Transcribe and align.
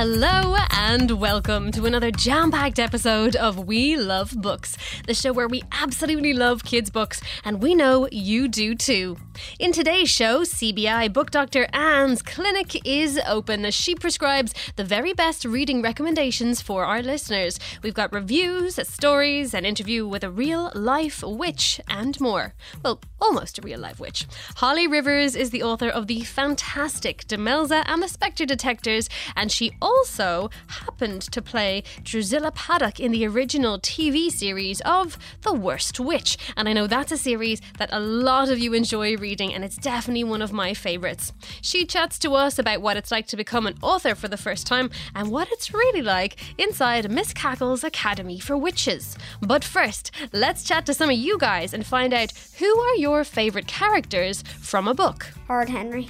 Hello 0.00 0.54
and 0.70 1.10
welcome 1.20 1.72
to 1.72 1.84
another 1.84 2.12
jam 2.12 2.52
packed 2.52 2.78
episode 2.78 3.34
of 3.34 3.66
We 3.66 3.96
Love 3.96 4.40
Books, 4.40 4.76
the 5.08 5.12
show 5.12 5.32
where 5.32 5.48
we 5.48 5.64
absolutely 5.72 6.32
love 6.32 6.62
kids' 6.62 6.88
books, 6.88 7.20
and 7.44 7.60
we 7.60 7.74
know 7.74 8.08
you 8.12 8.46
do 8.46 8.76
too. 8.76 9.16
In 9.58 9.72
today's 9.72 10.08
show, 10.08 10.42
CBI 10.42 11.12
book 11.12 11.32
doctor 11.32 11.66
Anne's 11.72 12.22
clinic 12.22 12.86
is 12.86 13.20
open 13.26 13.64
as 13.64 13.74
she 13.74 13.96
prescribes 13.96 14.54
the 14.76 14.84
very 14.84 15.12
best 15.12 15.44
reading 15.44 15.82
recommendations 15.82 16.62
for 16.62 16.84
our 16.84 17.02
listeners. 17.02 17.58
We've 17.82 17.92
got 17.92 18.12
reviews, 18.12 18.78
stories, 18.88 19.52
an 19.52 19.64
interview 19.64 20.06
with 20.06 20.22
a 20.22 20.30
real 20.30 20.70
life 20.76 21.24
witch, 21.24 21.80
and 21.88 22.20
more. 22.20 22.54
Well, 22.84 23.00
almost 23.20 23.58
a 23.58 23.62
real 23.62 23.80
life 23.80 23.98
witch. 23.98 24.26
Holly 24.56 24.86
Rivers 24.86 25.34
is 25.34 25.50
the 25.50 25.64
author 25.64 25.88
of 25.88 26.06
the 26.06 26.20
fantastic 26.20 27.26
Demelza 27.26 27.82
and 27.86 28.00
the 28.00 28.08
Spectre 28.08 28.46
Detectors, 28.46 29.08
and 29.34 29.50
she 29.50 29.72
also 29.88 30.50
happened 30.66 31.22
to 31.22 31.40
play 31.40 31.82
Drusilla 32.04 32.52
Paddock 32.52 33.00
in 33.00 33.10
the 33.10 33.26
original 33.26 33.78
TV 33.78 34.30
series 34.30 34.82
of 34.82 35.16
The 35.42 35.54
Worst 35.54 35.98
Witch. 35.98 36.36
And 36.58 36.68
I 36.68 36.74
know 36.74 36.86
that's 36.86 37.10
a 37.10 37.16
series 37.16 37.62
that 37.78 37.88
a 37.90 37.98
lot 37.98 38.50
of 38.50 38.58
you 38.58 38.74
enjoy 38.74 39.16
reading, 39.16 39.54
and 39.54 39.64
it's 39.64 39.76
definitely 39.76 40.24
one 40.24 40.42
of 40.42 40.52
my 40.52 40.74
favourites. 40.74 41.32
She 41.62 41.86
chats 41.86 42.18
to 42.18 42.34
us 42.34 42.58
about 42.58 42.82
what 42.82 42.98
it's 42.98 43.10
like 43.10 43.26
to 43.28 43.36
become 43.36 43.66
an 43.66 43.78
author 43.80 44.14
for 44.14 44.28
the 44.28 44.36
first 44.36 44.66
time 44.66 44.90
and 45.14 45.30
what 45.30 45.48
it's 45.50 45.72
really 45.72 46.02
like 46.02 46.36
inside 46.58 47.10
Miss 47.10 47.32
Cackle's 47.32 47.82
Academy 47.82 48.38
for 48.38 48.58
Witches. 48.58 49.16
But 49.40 49.64
first, 49.64 50.10
let's 50.34 50.64
chat 50.64 50.84
to 50.86 50.94
some 50.94 51.08
of 51.08 51.16
you 51.16 51.38
guys 51.38 51.72
and 51.72 51.86
find 51.86 52.12
out 52.12 52.32
who 52.58 52.78
are 52.78 52.96
your 52.96 53.24
favourite 53.24 53.66
characters 53.66 54.42
from 54.60 54.86
a 54.86 54.94
book. 54.94 55.32
Horrid 55.46 55.70
Henry 55.70 56.08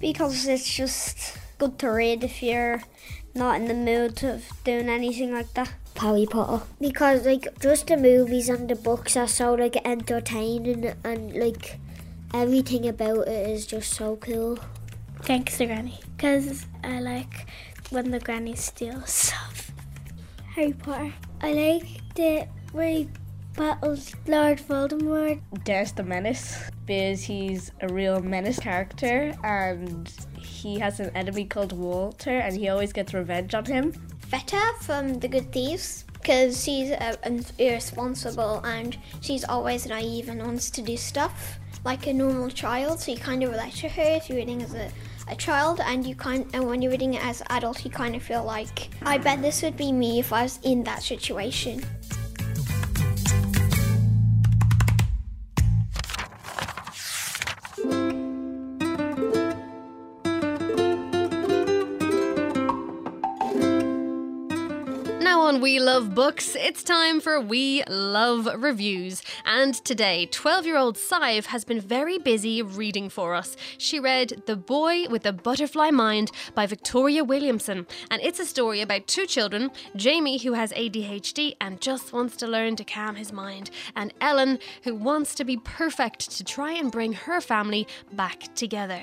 because 0.00 0.46
it's 0.46 0.72
just 0.72 1.36
good 1.58 1.78
to 1.80 1.88
read 1.88 2.22
if 2.22 2.42
you're 2.42 2.82
not 3.38 3.60
in 3.60 3.68
the 3.68 3.74
mood 3.74 4.22
of 4.24 4.44
doing 4.64 4.88
anything 4.88 5.32
like 5.32 5.52
that. 5.54 5.72
Harry 5.96 6.26
Potter 6.26 6.64
because 6.80 7.26
like 7.26 7.60
just 7.60 7.88
the 7.88 7.96
movies 7.96 8.48
and 8.48 8.68
the 8.68 8.76
books 8.76 9.16
are 9.16 9.26
so 9.26 9.54
like 9.54 9.76
entertaining 9.84 10.94
and 11.02 11.32
like 11.34 11.80
everything 12.32 12.86
about 12.86 13.26
it 13.26 13.50
is 13.50 13.66
just 13.66 13.94
so 13.94 14.16
cool. 14.16 14.58
Thanks, 15.22 15.58
the 15.58 15.66
granny, 15.66 15.98
because 16.16 16.66
I 16.84 17.00
like 17.00 17.48
when 17.90 18.10
the 18.10 18.20
granny 18.20 18.54
steals 18.54 19.10
stuff. 19.10 19.72
Harry 20.54 20.72
Potter. 20.72 21.12
I 21.40 21.52
like 21.52 22.14
the 22.14 22.46
he 22.72 23.08
battles 23.54 24.14
Lord 24.26 24.58
Voldemort. 24.58 25.40
Dennis 25.64 25.92
the 25.92 26.02
Menace 26.02 26.70
because 26.86 27.22
he's 27.22 27.72
a 27.80 27.88
real 27.88 28.20
menace 28.20 28.58
character 28.58 29.34
and 29.44 30.10
he 30.38 30.78
has 30.78 31.00
an 31.00 31.10
enemy 31.14 31.44
called 31.44 31.72
Walter 31.72 32.38
and 32.38 32.56
he 32.56 32.68
always 32.68 32.92
gets 32.92 33.14
revenge 33.14 33.54
on 33.54 33.64
him. 33.64 33.92
Vita 34.28 34.74
from 34.80 35.18
The 35.20 35.28
Good 35.28 35.52
Thieves 35.52 36.04
because 36.12 36.62
she's 36.62 36.90
uh, 36.90 37.16
irresponsible 37.58 38.60
and 38.64 38.98
she's 39.20 39.44
always 39.44 39.86
naive 39.86 40.28
and 40.28 40.42
wants 40.42 40.70
to 40.70 40.82
do 40.82 40.96
stuff 40.96 41.58
like 41.84 42.06
a 42.06 42.12
normal 42.12 42.50
child. 42.50 43.00
So 43.00 43.12
you 43.12 43.18
kind 43.18 43.42
of 43.42 43.50
relate 43.50 43.74
to 43.74 43.88
her 43.88 44.16
if 44.16 44.28
you're 44.28 44.38
reading 44.38 44.62
as 44.62 44.74
a, 44.74 44.90
a 45.28 45.36
child, 45.36 45.80
and 45.80 46.06
you 46.06 46.14
kind 46.14 46.46
and 46.52 46.66
when 46.66 46.82
you're 46.82 46.90
reading 46.90 47.14
it 47.14 47.24
as 47.24 47.40
an 47.42 47.46
adult, 47.50 47.84
you 47.84 47.90
kind 47.90 48.14
of 48.14 48.22
feel 48.22 48.44
like 48.44 48.90
I 49.02 49.18
bet 49.18 49.42
this 49.42 49.62
would 49.62 49.76
be 49.76 49.92
me 49.92 50.18
if 50.18 50.32
I 50.32 50.42
was 50.42 50.58
in 50.62 50.84
that 50.84 51.02
situation. 51.02 51.84
Love 65.98 66.14
Books, 66.14 66.54
it's 66.54 66.84
time 66.84 67.18
for 67.18 67.40
We 67.40 67.82
Love 67.88 68.46
Reviews. 68.62 69.20
And 69.44 69.74
today, 69.74 70.26
12 70.26 70.64
year 70.64 70.76
old 70.76 70.96
Sive 70.96 71.46
has 71.46 71.64
been 71.64 71.80
very 71.80 72.18
busy 72.18 72.62
reading 72.62 73.08
for 73.08 73.34
us. 73.34 73.56
She 73.78 73.98
read 73.98 74.44
The 74.46 74.54
Boy 74.54 75.08
with 75.08 75.24
the 75.24 75.32
Butterfly 75.32 75.90
Mind 75.90 76.30
by 76.54 76.66
Victoria 76.66 77.24
Williamson. 77.24 77.84
And 78.12 78.22
it's 78.22 78.38
a 78.38 78.46
story 78.46 78.80
about 78.80 79.08
two 79.08 79.26
children 79.26 79.72
Jamie, 79.96 80.38
who 80.38 80.52
has 80.52 80.72
ADHD 80.74 81.56
and 81.60 81.80
just 81.80 82.12
wants 82.12 82.36
to 82.36 82.46
learn 82.46 82.76
to 82.76 82.84
calm 82.84 83.16
his 83.16 83.32
mind, 83.32 83.70
and 83.96 84.14
Ellen, 84.20 84.60
who 84.84 84.94
wants 84.94 85.34
to 85.34 85.44
be 85.44 85.56
perfect 85.56 86.30
to 86.30 86.44
try 86.44 86.74
and 86.74 86.92
bring 86.92 87.12
her 87.12 87.40
family 87.40 87.88
back 88.12 88.54
together. 88.54 89.02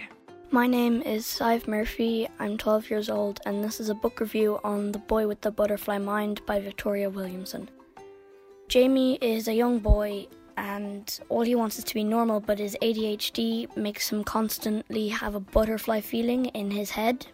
My 0.51 0.67
name 0.67 1.01
is 1.01 1.25
Sive 1.25 1.67
Murphy. 1.67 2.29
I'm 2.37 2.57
12 2.57 2.91
years 2.91 3.09
old, 3.09 3.41
and 3.47 3.63
this 3.63 3.79
is 3.79 3.89
a 3.89 3.95
book 3.95 4.19
review 4.19 4.59
on 4.63 4.91
The 4.91 4.99
Boy 4.99 5.27
with 5.27 5.41
the 5.41 5.49
Butterfly 5.49 5.97
Mind 5.97 6.45
by 6.45 6.59
Victoria 6.59 7.09
Williamson. 7.09 7.67
Jamie 8.67 9.17
is 9.21 9.47
a 9.47 9.53
young 9.53 9.79
boy, 9.79 10.27
and 10.55 11.19
all 11.29 11.41
he 11.41 11.55
wants 11.55 11.79
is 11.79 11.83
to 11.85 11.95
be 11.95 12.03
normal, 12.03 12.39
but 12.39 12.59
his 12.59 12.77
ADHD 12.83 13.75
makes 13.75 14.09
him 14.09 14.23
constantly 14.23 15.07
have 15.07 15.33
a 15.33 15.39
butterfly 15.39 15.99
feeling 15.99 16.45
in 16.47 16.69
his 16.69 16.91
head. 16.91 17.25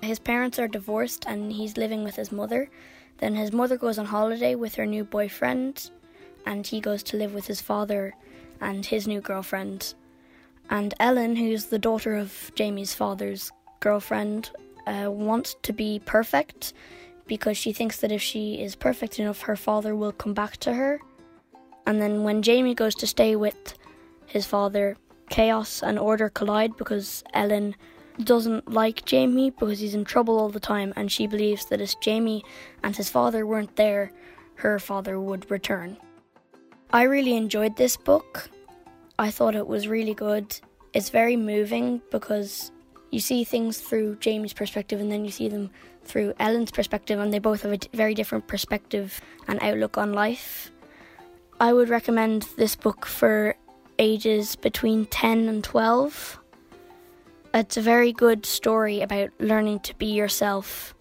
His 0.00 0.18
parents 0.18 0.58
are 0.58 0.66
divorced, 0.66 1.26
and 1.26 1.52
he's 1.52 1.76
living 1.76 2.02
with 2.02 2.16
his 2.16 2.32
mother. 2.32 2.70
Then 3.18 3.34
his 3.34 3.52
mother 3.52 3.76
goes 3.76 3.98
on 3.98 4.06
holiday 4.06 4.54
with 4.54 4.74
her 4.76 4.86
new 4.86 5.04
boyfriend, 5.04 5.90
and 6.46 6.66
he 6.66 6.80
goes 6.80 7.02
to 7.04 7.18
live 7.18 7.34
with 7.34 7.46
his 7.46 7.60
father 7.60 8.14
and 8.62 8.86
his 8.86 9.06
new 9.06 9.20
girlfriend 9.20 9.94
and 10.70 10.94
Ellen, 10.98 11.36
who's 11.36 11.66
the 11.66 11.78
daughter 11.78 12.16
of 12.16 12.50
Jamie's 12.54 12.94
father's 12.94 13.50
girlfriend, 13.80 14.50
uh, 14.86 15.10
wants 15.10 15.56
to 15.62 15.72
be 15.72 16.00
perfect 16.04 16.72
because 17.26 17.56
she 17.56 17.72
thinks 17.72 18.00
that 18.00 18.12
if 18.12 18.22
she 18.22 18.60
is 18.60 18.74
perfect 18.74 19.18
enough, 19.18 19.42
her 19.42 19.56
father 19.56 19.94
will 19.94 20.12
come 20.12 20.34
back 20.34 20.56
to 20.58 20.72
her. 20.72 21.00
And 21.86 22.00
then 22.00 22.22
when 22.22 22.42
Jamie 22.42 22.74
goes 22.74 22.94
to 22.96 23.06
stay 23.06 23.36
with 23.36 23.74
his 24.26 24.46
father, 24.46 24.96
chaos 25.30 25.82
and 25.82 25.98
order 25.98 26.28
collide 26.28 26.76
because 26.76 27.24
Ellen 27.32 27.74
doesn't 28.22 28.70
like 28.70 29.04
Jamie 29.04 29.50
because 29.50 29.80
he's 29.80 29.94
in 29.94 30.04
trouble 30.04 30.38
all 30.38 30.48
the 30.48 30.60
time, 30.60 30.92
and 30.96 31.10
she 31.10 31.26
believes 31.26 31.66
that 31.66 31.80
if 31.80 31.98
Jamie 32.00 32.44
and 32.82 32.94
his 32.94 33.10
father 33.10 33.46
weren't 33.46 33.74
there, 33.76 34.12
her 34.56 34.78
father 34.78 35.20
would 35.20 35.50
return. 35.50 35.96
I 36.92 37.02
really 37.02 37.36
enjoyed 37.36 37.76
this 37.76 37.96
book. 37.96 38.48
I 39.18 39.30
thought 39.30 39.54
it 39.54 39.66
was 39.66 39.88
really 39.88 40.14
good. 40.14 40.58
It's 40.92 41.10
very 41.10 41.36
moving 41.36 42.02
because 42.10 42.72
you 43.10 43.20
see 43.20 43.44
things 43.44 43.78
through 43.78 44.16
Jamie's 44.16 44.52
perspective 44.52 45.00
and 45.00 45.10
then 45.10 45.24
you 45.24 45.30
see 45.30 45.48
them 45.48 45.70
through 46.04 46.34
Ellen's 46.38 46.70
perspective, 46.70 47.18
and 47.18 47.32
they 47.32 47.38
both 47.38 47.62
have 47.62 47.72
a 47.72 47.78
very 47.96 48.14
different 48.14 48.46
perspective 48.46 49.20
and 49.48 49.62
outlook 49.62 49.96
on 49.96 50.12
life. 50.12 50.70
I 51.60 51.72
would 51.72 51.88
recommend 51.88 52.42
this 52.56 52.76
book 52.76 53.06
for 53.06 53.54
ages 53.98 54.56
between 54.56 55.06
10 55.06 55.48
and 55.48 55.64
12. 55.64 56.38
It's 57.54 57.76
a 57.76 57.80
very 57.80 58.12
good 58.12 58.44
story 58.44 59.00
about 59.00 59.30
learning 59.38 59.80
to 59.80 59.94
be 59.94 60.06
yourself 60.06 60.93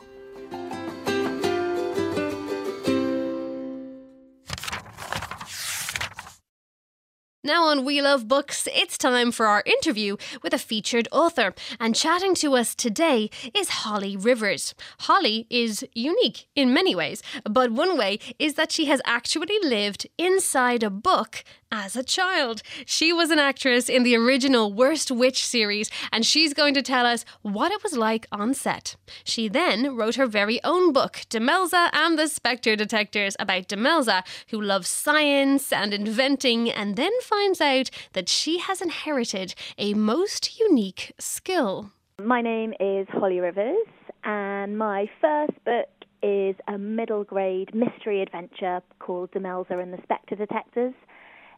Now 7.46 7.66
on 7.66 7.84
We 7.84 8.02
Love 8.02 8.30
Books, 8.30 8.70
it's 8.74 8.98
time 8.98 9.34
for 9.34 9.48
our 9.48 9.64
interview 9.66 10.16
with 10.42 10.54
a 10.54 10.58
featured 10.58 11.09
author. 11.12 11.54
And 11.78 11.94
chatting 11.94 12.36
to 12.36 12.56
us 12.56 12.74
today 12.74 13.30
is 13.54 13.84
Holly 13.84 14.16
Rivers. 14.16 14.74
Holly 15.02 15.46
is 15.50 15.86
unique 15.94 16.48
in 16.56 16.74
many 16.74 16.96
ways, 16.96 17.22
but 17.44 17.74
one 17.74 17.98
way 17.98 18.20
is 18.40 18.54
that 18.54 18.72
she 18.72 18.86
has 18.86 19.02
actually 19.04 19.59
lived 19.62 20.08
inside 20.18 20.84
a 20.84 20.90
book 20.90 21.44
as 21.74 21.96
a 21.96 22.04
child. 22.04 22.62
She 22.86 23.12
was 23.12 23.31
an 23.31 23.40
actress 23.40 23.90
in 23.90 24.04
the 24.04 24.16
original 24.16 24.72
Worst 24.72 25.10
Witch 25.10 25.44
series, 25.44 25.90
and 26.12 26.24
she's 26.24 26.54
going 26.54 26.75
to 26.75 26.84
tell 26.84 27.06
us 27.06 27.25
what 27.42 27.72
it 27.72 27.81
was 27.81 27.98
like 27.98 28.28
on 28.31 28.54
set. 28.54 28.96
She 29.24 29.48
then 29.48 29.96
wrote 29.96 30.16
her 30.16 30.28
very 30.28 30.64
own 30.64 30.94
book, 30.94 31.24
Demelza 31.31 31.90
and 31.92 32.18
the 32.18 32.28
Spectre 32.28 32.75
Detectors, 32.75 33.36
about 33.40 33.68
Demelza, 33.68 34.22
who 34.50 34.62
loves 34.62 34.88
science 34.88 35.74
and 35.74 35.94
inventing, 35.94 36.70
and 36.70 36.96
then 36.96 37.12
finds 37.22 37.60
out 37.60 37.90
that 38.14 38.30
she 38.30 38.60
has 38.60 38.80
inherited 38.80 39.56
a 39.80 39.96
most 39.96 40.60
unique 40.60 41.14
skill. 41.18 41.90
My 42.22 42.42
name 42.42 42.74
is 42.80 43.08
Holly 43.10 43.40
Rivers, 43.40 43.88
and 44.24 44.78
my 44.78 45.10
first 45.20 45.54
book 45.66 45.90
is 46.22 46.56
a 46.68 46.78
middle 46.78 47.24
grade 47.24 47.74
mystery 47.74 48.22
adventure 48.22 48.81
called 49.00 49.31
Demelza 49.31 49.81
and 49.81 49.92
the 49.92 50.02
Spectre 50.04 50.36
Detectors 50.36 50.94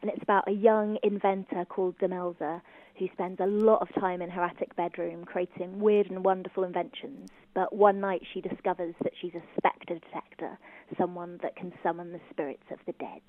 and 0.06 0.14
it's 0.14 0.22
about 0.22 0.48
a 0.48 0.52
young 0.52 1.00
inventor 1.02 1.66
called 1.66 1.98
Demelza 1.98 2.62
who 3.00 3.08
spends 3.14 3.40
a 3.40 3.48
lot 3.48 3.82
of 3.82 3.88
time 4.00 4.22
in 4.22 4.30
her 4.30 4.44
attic 4.44 4.76
bedroom 4.76 5.26
creating 5.26 5.80
weird 5.80 6.12
and 6.12 6.24
wonderful 6.24 6.64
inventions. 6.64 7.30
But 7.56 7.74
one 7.76 8.00
night 8.00 8.22
she 8.32 8.40
discovers 8.40 8.94
that 9.02 9.14
she's 9.20 9.34
a 9.34 9.42
spectre 9.58 9.96
detector, 9.96 10.60
someone 10.96 11.40
that 11.42 11.56
can 11.56 11.74
summon 11.82 12.12
the 12.12 12.20
spirits 12.30 12.64
of 12.72 12.78
the 12.86 12.92
dead. 12.94 13.22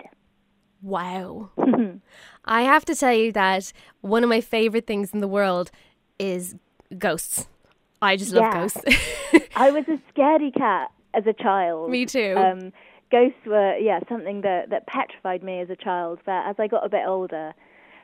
Wow. 0.83 1.49
I 2.45 2.61
have 2.61 2.85
to 2.85 2.95
tell 2.95 3.13
you 3.13 3.31
that 3.31 3.73
one 4.01 4.23
of 4.23 4.29
my 4.29 4.39
favorite 4.39 4.85
things 4.85 5.09
in 5.15 5.19
the 5.19 5.27
world 5.27 5.71
is 6.19 6.53
ghosts. 6.99 7.47
I 8.03 8.17
just 8.17 8.31
love 8.33 8.43
Yeah. 8.43 8.61
ghosts. 8.61 8.83
I 9.55 9.71
was 9.71 9.85
a 9.87 9.99
scaredy 10.13 10.53
cat 10.55 10.91
as 11.15 11.25
a 11.25 11.33
child. 11.33 11.89
Me 11.89 12.05
too. 12.05 12.35
Um, 12.37 12.71
ghosts 13.11 13.39
were, 13.45 13.77
yeah, 13.77 13.99
something 14.09 14.41
that, 14.41 14.69
that 14.69 14.87
petrified 14.87 15.43
me 15.43 15.61
as 15.61 15.69
a 15.69 15.75
child. 15.75 16.19
But 16.25 16.45
as 16.47 16.55
I 16.59 16.67
got 16.67 16.85
a 16.85 16.89
bit 16.89 17.03
older, 17.07 17.53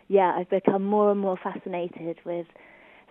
yeah, 0.07 0.35
I've 0.37 0.49
become 0.49 0.83
more 0.83 1.11
and 1.11 1.19
more 1.19 1.37
fascinated 1.41 2.17
with 2.25 2.47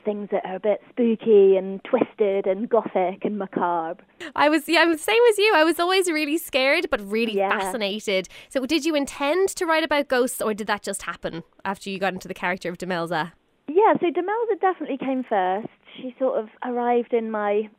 things 0.05 0.29
that 0.33 0.45
are 0.45 0.57
a 0.57 0.61
bit 0.61 0.81
spooky 0.91 1.57
and 1.57 1.81
twisted 1.85 2.47
and 2.47 2.69
gothic 2.69 3.25
and 3.25 3.39
macabre. 3.39 4.03
I 4.35 4.49
was, 4.49 4.69
yeah, 4.69 4.81
I'm 4.81 4.91
the 4.91 4.99
same 4.99 5.23
as 5.31 5.39
you. 5.39 5.53
I 5.55 5.63
was 5.63 5.79
always 5.79 6.11
really 6.11 6.39
scared, 6.39 6.89
but 6.91 7.01
really 7.01 7.37
Yeah. 7.37 7.51
fascinated. 7.51 8.29
So, 8.49 8.67
did 8.67 8.85
you 8.85 8.97
intend 8.97 9.51
to 9.51 9.65
write 9.65 9.85
about 9.85 10.09
ghosts, 10.09 10.43
or 10.43 10.55
did 10.55 10.67
that 10.67 10.83
just 10.83 11.03
happen 11.03 11.45
after 11.65 11.89
you 11.89 12.01
got 12.01 12.13
into 12.15 12.27
the 12.27 12.35
character 12.35 12.69
of 12.69 12.79
Demelza? 12.79 13.33
Yeah, 13.69 13.95
so 14.01 14.07
Demelza 14.07 14.61
definitely 14.61 14.99
came 14.99 15.23
first. 15.23 15.69
She 15.97 16.15
sort 16.19 16.39
of 16.39 16.49
arrived 16.65 17.13
in 17.13 17.31
my 17.31 17.71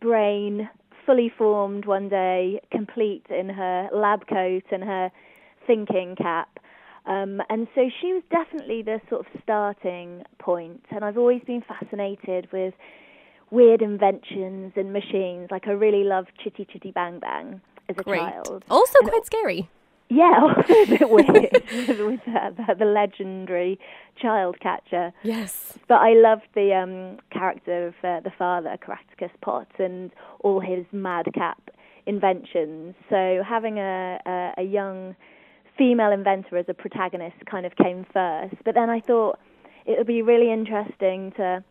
brain 0.00 0.68
fully 1.06 1.32
formed 1.36 1.84
one 1.84 2.08
day, 2.08 2.60
complete 2.70 3.24
in 3.30 3.48
her 3.48 3.88
lab 3.92 4.26
coat 4.26 4.64
and 4.70 4.82
her 4.82 5.10
thinking 5.66 6.16
cap. 6.16 6.58
Um, 7.04 7.40
and 7.48 7.66
so 7.74 7.90
she 8.00 8.12
was 8.12 8.22
definitely 8.30 8.82
the 8.82 9.00
sort 9.08 9.26
of 9.26 9.40
starting 9.42 10.22
point. 10.38 10.84
And 10.90 11.04
I've 11.04 11.18
always 11.18 11.42
been 11.44 11.62
fascinated 11.66 12.48
with 12.52 12.74
weird 13.50 13.82
inventions 13.82 14.72
and 14.76 14.92
machines. 14.92 15.48
Like 15.50 15.66
I 15.66 15.72
really 15.72 16.04
loved 16.04 16.30
Chitty 16.42 16.66
Chitty 16.72 16.92
Bang 16.92 17.18
Bang 17.18 17.60
as 17.88 17.96
a 17.98 18.02
Great. 18.02 18.18
child. 18.18 18.64
Also, 18.70 18.98
quite 19.00 19.26
scary. 19.26 19.68
Yeah, 20.12 20.40
also 20.42 20.74
a 20.74 20.86
bit 20.86 21.08
weird 21.08 21.98
with, 22.06 22.20
uh, 22.28 22.50
the, 22.50 22.74
the 22.80 22.84
legendary 22.84 23.78
child 24.20 24.60
catcher. 24.60 25.12
Yes. 25.22 25.78
But 25.88 26.00
I 26.00 26.12
loved 26.12 26.48
the 26.54 26.74
um, 26.74 27.18
character 27.30 27.88
of 27.88 27.94
uh, 28.04 28.20
the 28.20 28.32
father, 28.36 28.76
Caractacus 28.84 29.30
Potts, 29.40 29.72
and 29.78 30.10
all 30.40 30.60
his 30.60 30.84
madcap 30.92 31.70
inventions. 32.04 32.94
So 33.08 33.42
having 33.48 33.78
a, 33.78 34.18
a, 34.26 34.52
a 34.58 34.62
young 34.62 35.16
female 35.78 36.12
inventor 36.12 36.58
as 36.58 36.66
a 36.68 36.74
protagonist 36.74 37.36
kind 37.50 37.64
of 37.64 37.74
came 37.76 38.04
first. 38.12 38.56
But 38.66 38.74
then 38.74 38.90
I 38.90 39.00
thought 39.00 39.38
it 39.86 39.96
would 39.96 40.06
be 40.06 40.20
really 40.20 40.52
interesting 40.52 41.32
to 41.38 41.64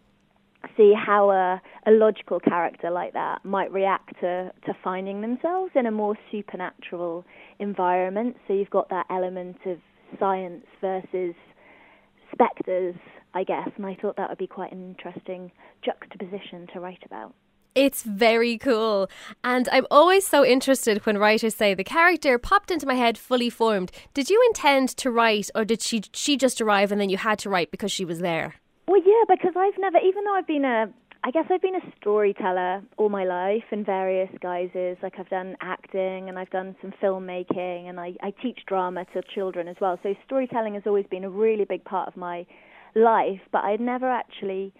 see 0.77 0.93
how 0.93 1.31
a, 1.31 1.61
a 1.87 1.91
logical 1.91 2.39
character 2.39 2.89
like 2.89 3.13
that 3.13 3.43
might 3.43 3.71
react 3.71 4.19
to, 4.21 4.51
to 4.65 4.73
finding 4.83 5.21
themselves 5.21 5.71
in 5.75 5.85
a 5.85 5.91
more 5.91 6.15
supernatural 6.31 7.25
environment. 7.59 8.37
So 8.47 8.53
you've 8.53 8.69
got 8.69 8.89
that 8.89 9.05
element 9.09 9.57
of 9.65 9.77
science 10.19 10.65
versus 10.79 11.35
spectres, 12.31 12.95
I 13.33 13.43
guess, 13.43 13.69
and 13.75 13.85
I 13.85 13.97
thought 14.01 14.17
that 14.17 14.29
would 14.29 14.37
be 14.37 14.47
quite 14.47 14.71
an 14.71 14.83
interesting 14.83 15.51
juxtaposition 15.83 16.67
to 16.73 16.79
write 16.79 17.03
about. 17.05 17.33
It's 17.73 18.03
very 18.03 18.57
cool. 18.57 19.09
And 19.45 19.69
I'm 19.71 19.87
always 19.89 20.27
so 20.27 20.45
interested 20.45 21.05
when 21.05 21.17
writers 21.17 21.55
say 21.55 21.73
the 21.73 21.85
character 21.85 22.37
popped 22.37 22.69
into 22.69 22.85
my 22.85 22.95
head 22.95 23.17
fully 23.17 23.49
formed. 23.49 23.91
Did 24.13 24.29
you 24.29 24.43
intend 24.47 24.89
to 24.97 25.09
write 25.09 25.49
or 25.55 25.63
did 25.63 25.81
she 25.81 26.01
she 26.11 26.35
just 26.35 26.59
arrive 26.59 26.91
and 26.91 26.99
then 26.99 27.09
you 27.09 27.15
had 27.17 27.39
to 27.39 27.49
write 27.49 27.71
because 27.71 27.91
she 27.91 28.03
was 28.03 28.19
there? 28.19 28.55
Well, 28.91 29.01
yeah, 29.05 29.23
because 29.33 29.53
I've 29.55 29.79
never, 29.79 29.99
even 29.99 30.25
though 30.25 30.35
I've 30.35 30.47
been 30.47 30.65
a, 30.65 30.87
I 31.23 31.31
guess 31.31 31.45
I've 31.49 31.61
been 31.61 31.75
a 31.75 31.93
storyteller 32.01 32.81
all 32.97 33.07
my 33.07 33.23
life 33.23 33.63
in 33.71 33.85
various 33.85 34.29
guises. 34.41 34.97
Like 35.01 35.13
I've 35.17 35.29
done 35.29 35.55
acting 35.61 36.27
and 36.27 36.37
I've 36.37 36.49
done 36.49 36.75
some 36.81 36.91
filmmaking 37.01 37.87
and 37.87 38.01
I, 38.01 38.15
I 38.21 38.31
teach 38.43 38.59
drama 38.67 39.05
to 39.13 39.21
children 39.33 39.69
as 39.69 39.77
well. 39.79 39.97
So 40.03 40.13
storytelling 40.25 40.73
has 40.73 40.83
always 40.85 41.05
been 41.09 41.23
a 41.23 41.29
really 41.29 41.63
big 41.63 41.85
part 41.85 42.09
of 42.09 42.17
my 42.17 42.45
life, 42.93 43.39
but 43.53 43.63
I'd 43.63 43.79
never 43.79 44.11
actually 44.11 44.73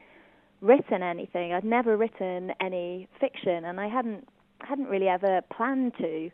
written 0.59 1.01
anything. 1.01 1.53
I'd 1.53 1.63
never 1.63 1.95
written 1.95 2.51
any 2.59 3.07
fiction, 3.17 3.63
and 3.63 3.79
I 3.79 3.87
hadn't 3.87 4.27
hadn't 4.59 4.89
really 4.89 5.07
ever 5.07 5.39
planned 5.55 5.93
to. 5.99 6.29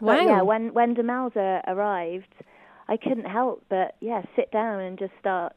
But 0.00 0.22
yeah, 0.24 0.40
when 0.40 0.72
when 0.72 0.94
Demelza 0.94 1.60
arrived, 1.66 2.34
I 2.88 2.96
couldn't 2.96 3.26
help 3.26 3.64
but 3.68 3.96
yeah 4.00 4.22
sit 4.34 4.50
down 4.50 4.80
and 4.80 4.98
just 4.98 5.12
start 5.20 5.52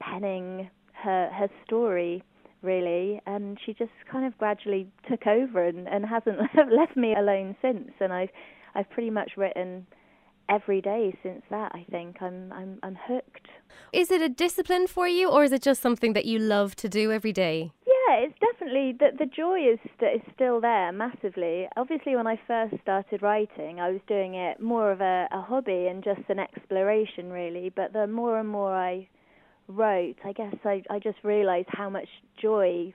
penning 0.00 0.70
her 0.92 1.30
her 1.32 1.48
story 1.64 2.22
really, 2.62 3.20
and 3.26 3.58
she 3.64 3.72
just 3.72 3.92
kind 4.10 4.26
of 4.26 4.36
gradually 4.38 4.90
took 5.08 5.26
over 5.26 5.64
and, 5.64 5.88
and 5.88 6.04
hasn't 6.04 6.38
left 6.72 6.96
me 6.96 7.14
alone 7.14 7.56
since. 7.62 7.90
And 8.00 8.12
I've 8.12 8.30
I've 8.74 8.90
pretty 8.90 9.10
much 9.10 9.32
written 9.36 9.86
every 10.48 10.80
day 10.80 11.16
since 11.22 11.42
that. 11.50 11.72
I 11.74 11.84
think 11.90 12.20
I'm 12.20 12.52
I'm 12.52 12.78
I'm 12.82 12.98
hooked. 13.00 13.48
Is 13.92 14.10
it 14.10 14.20
a 14.22 14.28
discipline 14.28 14.86
for 14.86 15.06
you 15.06 15.30
or 15.30 15.44
is 15.44 15.52
it 15.52 15.62
just 15.62 15.80
something 15.80 16.12
that 16.14 16.24
you 16.24 16.38
love 16.38 16.74
to 16.76 16.88
do 16.88 17.12
every 17.12 17.32
day? 17.32 17.72
Yeah, 17.86 18.16
it's 18.16 18.38
definitely 18.40 18.96
the 18.98 19.10
the 19.18 19.26
joy 19.26 19.60
is 19.60 19.78
st- 19.96 20.16
is 20.16 20.32
still 20.34 20.60
there 20.60 20.92
massively. 20.92 21.68
Obviously, 21.76 22.16
when 22.16 22.26
I 22.26 22.40
first 22.46 22.74
started 22.82 23.22
writing, 23.22 23.80
I 23.80 23.90
was 23.90 24.00
doing 24.08 24.34
it 24.34 24.60
more 24.60 24.90
of 24.90 25.00
a, 25.00 25.28
a 25.30 25.40
hobby 25.40 25.86
and 25.86 26.02
just 26.02 26.22
an 26.28 26.38
exploration, 26.38 27.30
really. 27.30 27.70
But 27.74 27.92
the 27.92 28.06
more 28.06 28.38
and 28.38 28.48
more 28.48 28.74
I 28.74 29.08
wrote, 29.68 30.16
I 30.24 30.32
guess 30.32 30.54
I 30.64 30.82
I 30.90 30.98
just 30.98 31.18
realised 31.22 31.68
how 31.70 31.88
much 31.90 32.08
joy 32.40 32.92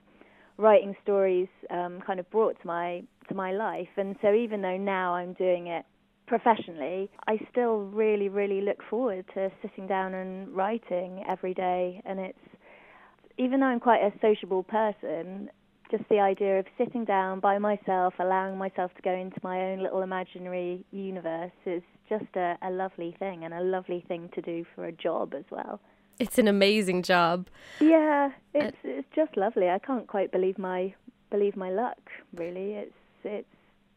writing 0.56 0.94
stories 1.02 1.48
um, 1.70 2.00
kind 2.06 2.20
of 2.20 2.30
brought 2.30 2.60
to 2.60 2.66
my 2.66 3.02
to 3.28 3.34
my 3.34 3.52
life. 3.52 3.88
And 3.96 4.16
so 4.20 4.32
even 4.34 4.62
though 4.62 4.76
now 4.76 5.14
I'm 5.14 5.32
doing 5.34 5.68
it 5.68 5.84
professionally, 6.26 7.10
I 7.26 7.38
still 7.50 7.78
really 7.78 8.28
really 8.28 8.60
look 8.60 8.78
forward 8.90 9.24
to 9.34 9.50
sitting 9.62 9.86
down 9.86 10.14
and 10.14 10.54
writing 10.54 11.24
every 11.28 11.54
day. 11.54 12.02
And 12.04 12.20
it's 12.20 12.38
even 13.38 13.60
though 13.60 13.66
I'm 13.66 13.80
quite 13.80 14.02
a 14.02 14.12
sociable 14.20 14.62
person, 14.62 15.50
just 15.90 16.08
the 16.08 16.18
idea 16.18 16.58
of 16.60 16.66
sitting 16.78 17.04
down 17.04 17.40
by 17.40 17.58
myself, 17.58 18.14
allowing 18.18 18.56
myself 18.58 18.92
to 18.94 19.02
go 19.02 19.12
into 19.12 19.36
my 19.42 19.60
own 19.72 19.82
little 19.82 20.02
imaginary 20.02 20.84
universe 20.92 21.52
is 21.66 21.82
just 22.08 22.24
a, 22.36 22.56
a 22.62 22.70
lovely 22.70 23.14
thing 23.18 23.44
and 23.44 23.52
a 23.54 23.60
lovely 23.60 24.04
thing 24.08 24.28
to 24.34 24.40
do 24.40 24.64
for 24.74 24.86
a 24.86 24.92
job 24.92 25.34
as 25.36 25.44
well. 25.50 25.80
It's 26.18 26.38
an 26.38 26.48
amazing 26.48 27.02
job. 27.02 27.48
Yeah, 27.80 28.30
it's 28.52 28.76
it's 28.84 29.08
just 29.14 29.36
lovely. 29.36 29.68
I 29.68 29.78
can't 29.78 30.06
quite 30.06 30.30
believe 30.30 30.58
my 30.58 30.94
believe 31.30 31.56
my 31.56 31.70
luck. 31.70 31.98
Really, 32.34 32.72
it's 32.72 32.94
it's 33.24 33.48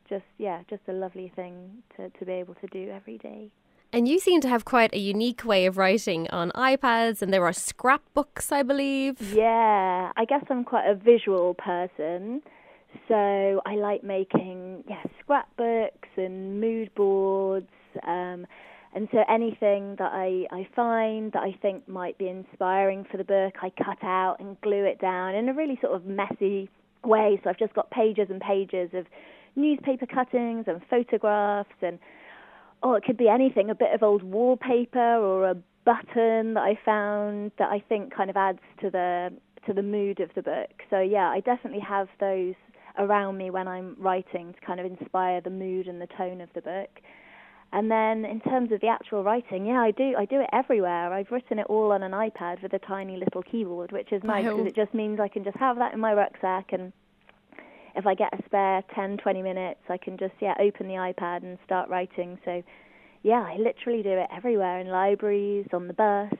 just 0.09 0.25
yeah, 0.37 0.63
just 0.69 0.81
a 0.87 0.93
lovely 0.93 1.31
thing 1.35 1.83
to 1.95 2.09
to 2.09 2.25
be 2.25 2.33
able 2.33 2.55
to 2.55 2.67
do 2.67 2.89
every 2.89 3.17
day. 3.17 3.51
And 3.93 4.07
you 4.07 4.19
seem 4.19 4.41
to 4.41 4.49
have 4.49 4.65
quite 4.65 4.93
a 4.93 4.99
unique 4.99 5.45
way 5.45 5.65
of 5.65 5.77
writing 5.77 6.27
on 6.29 6.51
iPads, 6.51 7.21
and 7.21 7.33
there 7.33 7.45
are 7.45 7.53
scrapbooks, 7.53 8.51
I 8.51 8.61
believe. 8.61 9.21
Yeah, 9.33 10.11
I 10.15 10.25
guess 10.25 10.43
I'm 10.49 10.65
quite 10.65 10.87
a 10.89 10.95
visual 10.95 11.53
person. 11.53 12.41
So 13.07 13.61
I 13.65 13.75
like 13.75 14.03
making 14.03 14.83
yeah, 14.89 15.03
scrapbooks 15.21 16.09
and 16.17 16.59
mood 16.59 16.93
boards. 16.95 17.69
Um, 18.03 18.45
and 18.93 19.07
so 19.11 19.19
anything 19.29 19.95
that 19.99 20.11
I, 20.13 20.45
I 20.51 20.67
find 20.75 21.31
that 21.33 21.43
I 21.43 21.57
think 21.61 21.87
might 21.87 22.17
be 22.17 22.29
inspiring 22.29 23.05
for 23.09 23.17
the 23.17 23.23
book, 23.23 23.55
I 23.61 23.69
cut 23.69 24.03
out 24.03 24.37
and 24.39 24.59
glue 24.61 24.85
it 24.85 24.99
down 24.99 25.35
in 25.35 25.49
a 25.49 25.53
really 25.53 25.77
sort 25.81 25.93
of 25.93 26.05
messy 26.05 26.69
way. 27.03 27.39
So 27.43 27.49
I've 27.49 27.59
just 27.59 27.73
got 27.73 27.91
pages 27.91 28.27
and 28.29 28.41
pages 28.41 28.89
of 28.93 29.05
newspaper 29.55 30.05
cuttings 30.05 30.65
and 30.67 30.81
photographs 30.89 31.69
and 31.81 31.99
oh, 32.83 32.93
it 32.93 33.03
could 33.03 33.17
be 33.17 33.27
anything, 33.27 33.69
a 33.69 33.75
bit 33.75 33.93
of 33.93 34.03
old 34.03 34.23
wallpaper 34.23 35.15
or 35.17 35.49
a 35.49 35.55
button 35.85 36.53
that 36.53 36.63
I 36.63 36.77
found 36.85 37.51
that 37.57 37.69
I 37.69 37.83
think 37.87 38.13
kind 38.15 38.29
of 38.29 38.37
adds 38.37 38.59
to 38.81 38.89
the 38.89 39.31
to 39.65 39.73
the 39.73 39.83
mood 39.83 40.19
of 40.21 40.29
the 40.35 40.41
book. 40.41 40.69
So 40.89 41.01
yeah, 41.01 41.29
I 41.29 41.41
definitely 41.41 41.81
have 41.81 42.07
those 42.19 42.55
around 42.97 43.37
me 43.37 43.49
when 43.49 43.67
I'm 43.67 43.95
writing 43.99 44.53
to 44.53 44.65
kind 44.65 44.79
of 44.79 44.85
inspire 44.85 45.41
the 45.41 45.49
mood 45.49 45.87
and 45.87 46.01
the 46.01 46.07
tone 46.17 46.41
of 46.41 46.49
the 46.55 46.61
book. 46.61 46.89
And 47.73 47.91
then 47.91 48.23
in 48.23 48.39
terms 48.39 48.71
of 48.71 48.79
the 48.79 48.87
actual 48.87 49.23
writing, 49.23 49.65
yeah, 49.65 49.81
I 49.81 49.91
do 49.91 50.15
I 50.17 50.25
do 50.25 50.39
it 50.39 50.49
everywhere. 50.53 51.13
I've 51.13 51.29
written 51.31 51.59
it 51.59 51.65
all 51.67 51.91
on 51.91 52.01
an 52.01 52.13
iPad 52.13 52.61
with 52.63 52.73
a 52.73 52.79
tiny 52.79 53.17
little 53.17 53.43
keyboard, 53.43 53.91
which 53.91 54.13
is 54.13 54.23
nice 54.23 54.45
because 54.45 54.67
it 54.67 54.75
just 54.75 54.93
means 54.93 55.19
I 55.19 55.27
can 55.27 55.43
just 55.43 55.57
have 55.57 55.77
that 55.77 55.93
in 55.93 55.99
my 55.99 56.13
rucksack 56.13 56.71
and 56.71 56.93
if 57.95 58.05
I 58.05 58.13
get 58.13 58.31
a 58.31 58.43
spare 58.45 58.83
10, 58.93 59.17
20 59.17 59.41
minutes, 59.41 59.79
I 59.89 59.97
can 59.97 60.17
just 60.17 60.35
yeah 60.39 60.53
open 60.59 60.87
the 60.87 60.93
iPad 60.93 61.43
and 61.43 61.57
start 61.65 61.89
writing. 61.89 62.37
So 62.45 62.63
yeah, 63.23 63.43
I 63.45 63.57
literally 63.57 64.03
do 64.03 64.11
it 64.11 64.27
everywhere 64.31 64.79
in 64.79 64.87
libraries, 64.87 65.67
on 65.73 65.87
the 65.87 65.93
bus. 65.93 66.31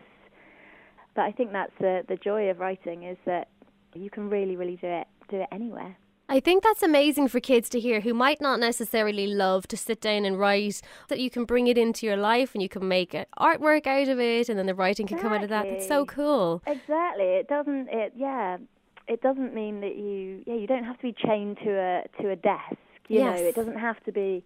But 1.16 1.24
I 1.24 1.32
think 1.32 1.52
that's 1.52 1.74
the 1.80 2.04
the 2.08 2.16
joy 2.16 2.50
of 2.50 2.60
writing 2.60 3.04
is 3.04 3.18
that 3.26 3.50
you 3.94 4.10
can 4.10 4.30
really, 4.30 4.56
really 4.56 4.78
do 4.78 4.88
it 4.88 5.08
do 5.30 5.42
it 5.42 5.50
anywhere. 5.52 5.98
I 6.30 6.40
think 6.42 6.62
that's 6.64 6.84
amazing 6.84 7.30
for 7.30 7.40
kids 7.40 7.70
to 7.70 7.80
hear 7.80 8.02
who 8.02 8.14
might 8.14 8.42
not 8.42 8.60
necessarily 8.60 9.28
love 9.28 9.66
to 9.70 9.78
sit 9.78 10.02
down 10.02 10.26
and 10.26 10.38
write, 10.38 10.82
that 11.08 11.20
you 11.20 11.30
can 11.30 11.46
bring 11.46 11.68
it 11.68 11.78
into 11.78 12.06
your 12.06 12.18
life 12.18 12.54
and 12.54 12.62
you 12.62 12.68
can 12.68 12.86
make 12.88 13.16
uh, 13.16 13.26
artwork 13.40 13.88
out 13.88 14.10
of 14.10 14.20
it, 14.20 14.50
and 14.50 14.60
then 14.60 14.66
the 14.66 14.76
writing 14.76 15.08
can 15.08 15.18
come 15.18 15.32
out 15.32 15.44
of 15.44 15.50
that. 15.50 15.68
It's 15.68 15.88
so 15.88 16.06
cool. 16.06 16.62
Exactly. 16.68 17.24
It 17.26 17.48
doesn't. 17.48 17.88
It 17.90 18.14
yeah. 18.16 18.58
It 19.08 19.22
doesn't 19.22 19.54
mean 19.54 19.80
that 19.82 19.96
you 19.96 20.44
yeah 20.46 20.56
you 20.56 20.68
don't 20.68 20.84
have 20.84 20.98
to 20.98 21.04
be 21.04 21.14
chained 21.14 21.58
to 21.64 21.70
a 21.72 22.04
to 22.22 22.30
a 22.30 22.36
desk. 22.36 22.76
You 23.08 23.20
Yes. 23.20 23.40
know, 23.40 23.48
it 23.48 23.56
doesn't 23.56 23.80
have 23.80 24.04
to 24.04 24.12
be 24.12 24.44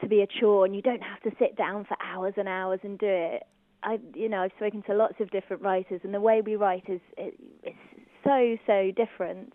to 0.00 0.08
be 0.08 0.22
a 0.22 0.26
chore, 0.26 0.64
and 0.64 0.74
you 0.74 0.80
don't 0.80 1.02
have 1.02 1.20
to 1.20 1.30
sit 1.38 1.54
down 1.54 1.84
for 1.84 1.98
hours 2.02 2.32
and 2.38 2.48
hours 2.48 2.80
and 2.82 2.98
do 2.98 3.06
it. 3.06 3.42
I 3.82 3.98
you 4.14 4.30
know 4.30 4.40
I've 4.42 4.52
spoken 4.56 4.82
to 4.84 4.94
lots 4.94 5.20
of 5.20 5.30
different 5.30 5.62
writers, 5.62 6.00
and 6.02 6.14
the 6.14 6.20
way 6.20 6.40
we 6.40 6.56
write 6.56 6.84
is 6.88 7.02
it's 7.18 7.76
so 8.24 8.56
so 8.66 8.90
different. 8.96 9.52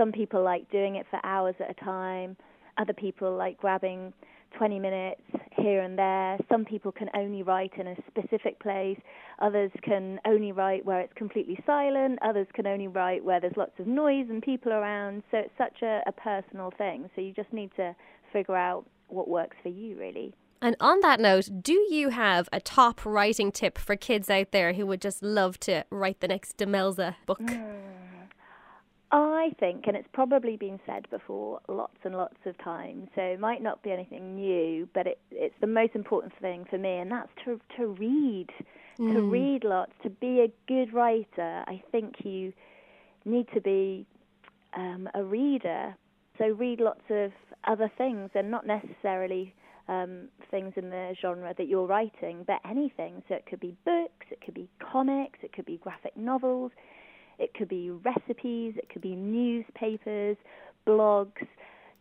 Some 0.00 0.12
people 0.12 0.42
like 0.42 0.70
doing 0.70 0.96
it 0.96 1.06
for 1.10 1.20
hours 1.24 1.54
at 1.60 1.70
a 1.70 1.74
time. 1.84 2.34
Other 2.78 2.94
people 2.94 3.36
like 3.36 3.58
grabbing 3.58 4.14
20 4.56 4.78
minutes 4.78 5.20
here 5.58 5.82
and 5.82 5.98
there. 5.98 6.38
Some 6.48 6.64
people 6.64 6.90
can 6.90 7.10
only 7.14 7.42
write 7.42 7.72
in 7.78 7.86
a 7.86 7.96
specific 8.08 8.58
place. 8.60 8.98
Others 9.40 9.70
can 9.82 10.18
only 10.26 10.52
write 10.52 10.86
where 10.86 11.00
it's 11.00 11.12
completely 11.14 11.58
silent. 11.66 12.18
Others 12.22 12.46
can 12.54 12.66
only 12.66 12.88
write 12.88 13.22
where 13.22 13.40
there's 13.40 13.56
lots 13.58 13.78
of 13.78 13.86
noise 13.86 14.26
and 14.30 14.42
people 14.42 14.72
around. 14.72 15.22
So 15.30 15.38
it's 15.38 15.52
such 15.58 15.82
a, 15.82 16.00
a 16.06 16.12
personal 16.12 16.72
thing. 16.78 17.10
So 17.14 17.20
you 17.20 17.32
just 17.34 17.52
need 17.52 17.70
to 17.76 17.94
figure 18.32 18.56
out 18.56 18.86
what 19.08 19.28
works 19.28 19.56
for 19.62 19.68
you, 19.68 19.98
really. 19.98 20.32
And 20.62 20.76
on 20.80 21.00
that 21.00 21.20
note, 21.20 21.48
do 21.62 21.72
you 21.90 22.08
have 22.08 22.48
a 22.52 22.60
top 22.60 23.04
writing 23.04 23.52
tip 23.52 23.76
for 23.76 23.96
kids 23.96 24.30
out 24.30 24.52
there 24.52 24.72
who 24.72 24.86
would 24.86 25.00
just 25.02 25.22
love 25.22 25.60
to 25.60 25.84
write 25.90 26.20
the 26.20 26.28
next 26.28 26.56
Demelza 26.56 27.16
book? 27.26 27.40
Mm. 27.40 28.00
I 29.12 29.50
think, 29.58 29.84
and 29.88 29.96
it's 29.96 30.08
probably 30.12 30.56
been 30.56 30.78
said 30.86 31.08
before 31.10 31.60
lots 31.68 31.96
and 32.04 32.14
lots 32.14 32.36
of 32.46 32.56
times, 32.58 33.08
so 33.16 33.22
it 33.22 33.40
might 33.40 33.60
not 33.60 33.82
be 33.82 33.90
anything 33.90 34.36
new, 34.36 34.88
but 34.94 35.06
it, 35.06 35.18
it's 35.32 35.54
the 35.60 35.66
most 35.66 35.96
important 35.96 36.32
thing 36.40 36.64
for 36.70 36.78
me, 36.78 36.98
and 36.98 37.10
that's 37.10 37.30
to 37.44 37.60
to 37.76 37.88
read, 37.88 38.46
to 38.98 39.22
read 39.22 39.64
lots, 39.64 39.92
to 40.04 40.10
be 40.10 40.40
a 40.40 40.52
good 40.68 40.92
writer. 40.92 41.64
I 41.66 41.82
think 41.90 42.24
you 42.24 42.52
need 43.24 43.48
to 43.52 43.60
be 43.60 44.06
um, 44.76 45.08
a 45.14 45.24
reader, 45.24 45.96
so 46.38 46.44
read 46.46 46.80
lots 46.80 47.02
of 47.10 47.32
other 47.64 47.90
things, 47.98 48.30
and 48.34 48.48
not 48.48 48.64
necessarily 48.64 49.54
um, 49.88 50.28
things 50.52 50.72
in 50.76 50.90
the 50.90 51.16
genre 51.20 51.52
that 51.58 51.66
you're 51.66 51.86
writing, 51.86 52.44
but 52.46 52.60
anything. 52.64 53.24
So 53.28 53.34
it 53.34 53.44
could 53.46 53.60
be 53.60 53.76
books, 53.84 54.26
it 54.30 54.40
could 54.40 54.54
be 54.54 54.68
comics, 54.78 55.40
it 55.42 55.52
could 55.52 55.66
be 55.66 55.78
graphic 55.78 56.16
novels 56.16 56.70
it 57.40 57.54
could 57.54 57.68
be 57.68 57.90
recipes, 57.90 58.74
it 58.76 58.88
could 58.90 59.02
be 59.02 59.16
newspapers, 59.16 60.36
blogs, 60.86 61.46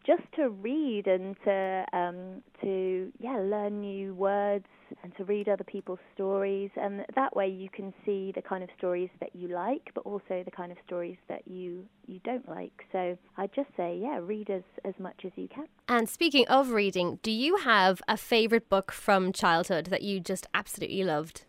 just 0.06 0.24
to 0.36 0.50
read 0.50 1.08
and 1.08 1.36
to 1.44 1.86
um, 1.94 2.42
to 2.62 3.12
yeah 3.20 3.38
learn 3.38 3.82
new 3.82 4.14
words 4.16 4.66
and 5.04 5.16
to 5.18 5.24
read 5.24 5.48
other 5.48 5.64
people's 5.64 6.00
stories, 6.14 6.72
and 6.76 7.06
that 7.16 7.36
way 7.36 7.48
you 7.48 7.70
can 7.70 7.94
see 8.06 8.32
the 8.34 8.42
kind 8.42 8.64
of 8.64 8.70
stories 8.78 9.10
that 9.20 9.36
you 9.36 9.50
like, 9.50 9.92
but 9.94 10.06
also 10.06 10.44
the 10.44 10.52
kind 10.52 10.72
of 10.72 10.78
stories 10.86 11.18
that 11.28 11.48
you 11.48 11.86
you 12.08 12.20
don't 12.24 12.48
like. 12.48 12.86
So 12.92 13.18
i'd 13.38 13.54
just 13.54 13.70
say 13.78 14.00
yeah, 14.02 14.20
read 14.22 14.50
as 14.50 14.64
as 14.84 14.94
much 15.00 15.22
as 15.26 15.32
you 15.36 15.48
can. 15.48 15.66
And 15.88 16.10
speaking 16.10 16.48
of 16.48 16.72
reading, 16.72 17.20
do 17.22 17.32
you 17.32 17.58
have 17.58 18.02
a 18.08 18.18
favorite 18.18 18.70
book 18.70 18.92
from 18.92 19.32
childhood 19.32 19.88
that 19.88 20.02
you 20.02 20.20
just 20.20 20.48
absolutely 20.54 21.04
loved? 21.04 21.46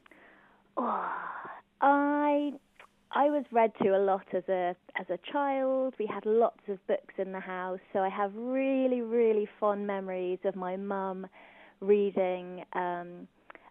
Oh, 0.77 1.11
I 1.81 2.53
I 3.13 3.29
was 3.29 3.45
read 3.51 3.73
to 3.83 3.89
a 3.97 3.99
lot 3.99 4.27
as 4.33 4.45
a 4.49 4.77
as 4.97 5.07
a 5.11 5.19
child. 5.33 5.95
We 5.99 6.07
had 6.07 6.25
lots 6.27 6.61
of 6.69 6.85
books 6.87 7.15
in 7.19 7.33
the 7.33 7.41
house, 7.41 7.81
so 7.93 8.01
I 8.01 8.09
have 8.09 8.33
really 8.35 9.01
really 9.01 9.49
fond 9.59 9.87
memories 9.87 10.39
of 10.45 10.55
my 10.55 10.77
mum 10.77 11.27
reading 11.81 12.65
um, 12.75 13.27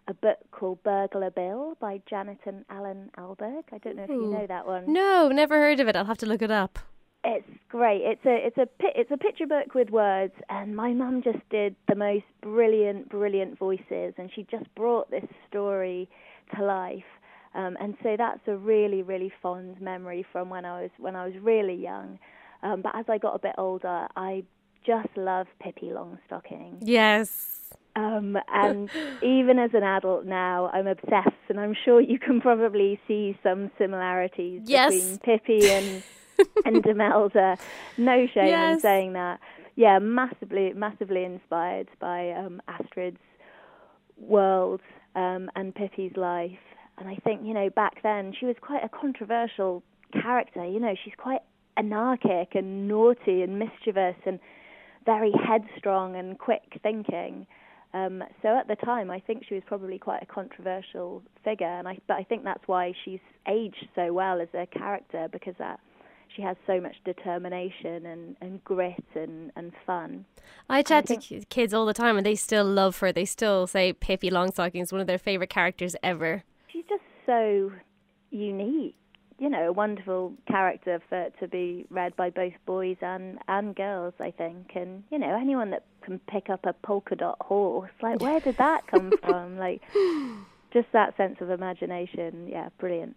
a 0.08 0.14
book 0.14 0.38
called 0.50 0.82
Burglar 0.82 1.30
Bill 1.30 1.76
by 1.80 2.02
Janet 2.08 2.38
and 2.44 2.64
Alan 2.68 3.10
Ahlberg. 3.16 3.64
I 3.72 3.78
don't 3.78 3.96
know 3.96 4.04
if 4.04 4.10
you 4.10 4.26
know 4.26 4.46
that 4.46 4.66
one. 4.66 4.92
No, 4.92 5.28
never 5.28 5.58
heard 5.58 5.80
of 5.80 5.88
it. 5.88 5.96
I'll 5.96 6.04
have 6.04 6.18
to 6.18 6.26
look 6.26 6.42
it 6.42 6.50
up. 6.50 6.78
It's 7.22 7.48
great. 7.68 8.00
It's 8.02 8.24
a 8.24 8.46
it's 8.46 8.58
a 8.58 8.66
it's 8.80 9.10
a 9.10 9.16
picture 9.16 9.46
book 9.46 9.74
with 9.74 9.90
words, 9.90 10.34
and 10.48 10.74
my 10.74 10.92
mum 10.92 11.22
just 11.22 11.46
did 11.50 11.76
the 11.88 11.94
most 11.94 12.24
brilliant 12.42 13.08
brilliant 13.08 13.58
voices, 13.58 14.14
and 14.18 14.30
she 14.34 14.46
just 14.50 14.74
brought 14.74 15.10
this 15.10 15.26
story 15.48 16.08
to 16.56 16.64
life. 16.64 17.04
Um, 17.54 17.76
and 17.80 17.96
so 18.02 18.14
that's 18.16 18.40
a 18.46 18.56
really, 18.56 19.02
really 19.02 19.32
fond 19.42 19.80
memory 19.80 20.24
from 20.32 20.50
when 20.50 20.64
I 20.64 20.82
was 20.82 20.90
when 20.98 21.16
I 21.16 21.26
was 21.26 21.34
really 21.42 21.74
young. 21.74 22.18
Um, 22.62 22.82
but 22.82 22.94
as 22.94 23.06
I 23.08 23.18
got 23.18 23.34
a 23.34 23.38
bit 23.38 23.54
older, 23.58 24.06
I 24.16 24.44
just 24.86 25.08
love 25.16 25.46
Pippi 25.60 25.86
Longstocking. 25.86 26.78
Yes. 26.82 27.56
Um, 27.96 28.38
and 28.52 28.88
even 29.22 29.58
as 29.58 29.70
an 29.74 29.82
adult 29.82 30.24
now, 30.26 30.70
I'm 30.72 30.86
obsessed, 30.86 31.34
and 31.48 31.58
I'm 31.58 31.74
sure 31.84 32.00
you 32.00 32.18
can 32.18 32.40
probably 32.40 33.00
see 33.08 33.36
some 33.42 33.70
similarities 33.78 34.62
Yes. 34.66 34.92
between 34.92 35.18
Pippi 35.18 35.70
and 35.70 36.02
and 36.64 36.82
Demelza. 36.84 37.58
No 37.98 38.26
shame 38.28 38.46
Yes. 38.46 38.74
in 38.76 38.80
saying 38.80 39.12
that. 39.14 39.40
Yeah, 39.76 39.98
massively, 39.98 40.72
massively 40.74 41.24
inspired 41.24 41.88
by 41.98 42.30
um, 42.32 42.60
Astrid's 42.68 43.18
world 44.18 44.80
um, 45.14 45.50
and 45.56 45.74
Pippi's 45.74 46.16
life. 46.16 46.58
And 47.00 47.08
I 47.08 47.16
think, 47.16 47.40
you 47.44 47.54
know, 47.54 47.70
back 47.70 48.02
then 48.02 48.34
she 48.38 48.46
was 48.46 48.56
quite 48.60 48.84
a 48.84 48.88
controversial 48.88 49.82
character. 50.12 50.64
You 50.64 50.78
know, 50.78 50.94
she's 51.02 51.14
quite 51.16 51.40
anarchic 51.76 52.54
and 52.54 52.86
naughty 52.86 53.42
and 53.42 53.58
mischievous 53.58 54.16
and 54.26 54.38
very 55.06 55.32
headstrong 55.32 56.14
and 56.14 56.38
quick 56.38 56.78
thinking. 56.82 57.46
Um, 57.92 58.22
so 58.42 58.56
at 58.56 58.68
the 58.68 58.76
time, 58.76 59.10
I 59.10 59.18
think 59.18 59.44
she 59.48 59.54
was 59.54 59.62
probably 59.66 59.98
quite 59.98 60.22
a 60.22 60.26
controversial 60.26 61.22
figure, 61.42 61.66
and 61.66 61.88
I, 61.88 61.98
but 62.06 62.18
I 62.18 62.22
think 62.22 62.44
that's 62.44 62.62
why 62.68 62.92
she's 63.04 63.18
aged 63.48 63.88
so 63.96 64.12
well 64.12 64.40
as 64.40 64.48
a 64.54 64.66
character 64.66 65.26
because 65.32 65.54
that 65.58 65.80
she 66.36 66.42
has 66.42 66.56
so 66.66 66.80
much 66.80 66.94
determination 67.04 68.06
and, 68.06 68.36
and 68.40 68.62
grit 68.62 69.02
and, 69.16 69.50
and 69.56 69.72
fun. 69.84 70.24
I 70.68 70.82
chat 70.82 71.06
to 71.06 71.14
think- 71.14 71.22
ki- 71.22 71.44
kids 71.48 71.74
all 71.74 71.86
the 71.86 71.94
time 71.94 72.16
and 72.16 72.24
they 72.24 72.36
still 72.36 72.64
love 72.64 72.98
her. 73.00 73.10
They 73.10 73.24
still 73.24 73.66
say 73.66 73.92
Pippi 73.92 74.30
Longstocking 74.30 74.80
is 74.82 74.92
one 74.92 75.00
of 75.00 75.08
their 75.08 75.18
favourite 75.18 75.50
characters 75.50 75.96
ever. 76.02 76.44
So 77.26 77.72
unique, 78.30 78.96
you 79.38 79.48
know, 79.48 79.68
a 79.68 79.72
wonderful 79.72 80.34
character 80.46 81.00
for 81.08 81.30
to 81.40 81.48
be 81.48 81.86
read 81.90 82.16
by 82.16 82.30
both 82.30 82.52
boys 82.66 82.96
and 83.00 83.38
and 83.48 83.74
girls, 83.74 84.14
I 84.20 84.30
think. 84.30 84.72
And 84.74 85.04
you 85.10 85.18
know, 85.18 85.34
anyone 85.34 85.70
that 85.70 85.84
can 86.02 86.18
pick 86.20 86.50
up 86.50 86.60
a 86.64 86.72
polka 86.72 87.16
dot 87.16 87.38
horse, 87.40 87.90
like 88.02 88.20
where 88.20 88.40
did 88.40 88.56
that 88.58 88.86
come 88.86 89.12
from? 89.22 89.58
Like 89.58 89.82
just 90.72 90.88
that 90.92 91.16
sense 91.16 91.36
of 91.40 91.50
imagination, 91.50 92.48
yeah, 92.48 92.68
brilliant. 92.78 93.16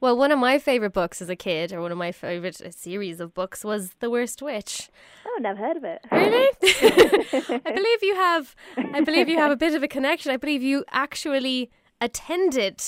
Well, 0.00 0.16
one 0.16 0.32
of 0.32 0.38
my 0.38 0.58
favourite 0.58 0.94
books 0.94 1.20
as 1.20 1.28
a 1.28 1.36
kid, 1.36 1.74
or 1.74 1.82
one 1.82 1.92
of 1.92 1.98
my 1.98 2.10
favourite 2.10 2.58
uh, 2.62 2.70
series 2.70 3.20
of 3.20 3.34
books, 3.34 3.62
was 3.62 3.90
The 4.00 4.08
Worst 4.08 4.40
Witch. 4.40 4.88
Oh, 5.26 5.38
never 5.42 5.58
heard 5.58 5.76
of 5.76 5.84
it. 5.84 6.00
Really? 6.10 6.48
I 7.66 7.72
believe 7.74 8.02
you 8.02 8.14
have. 8.14 8.56
I 8.78 9.02
believe 9.02 9.28
you 9.28 9.36
have 9.36 9.50
a 9.50 9.56
bit 9.56 9.74
of 9.74 9.82
a 9.82 9.88
connection. 9.88 10.32
I 10.32 10.38
believe 10.38 10.62
you 10.62 10.86
actually 10.90 11.70
attended 12.00 12.82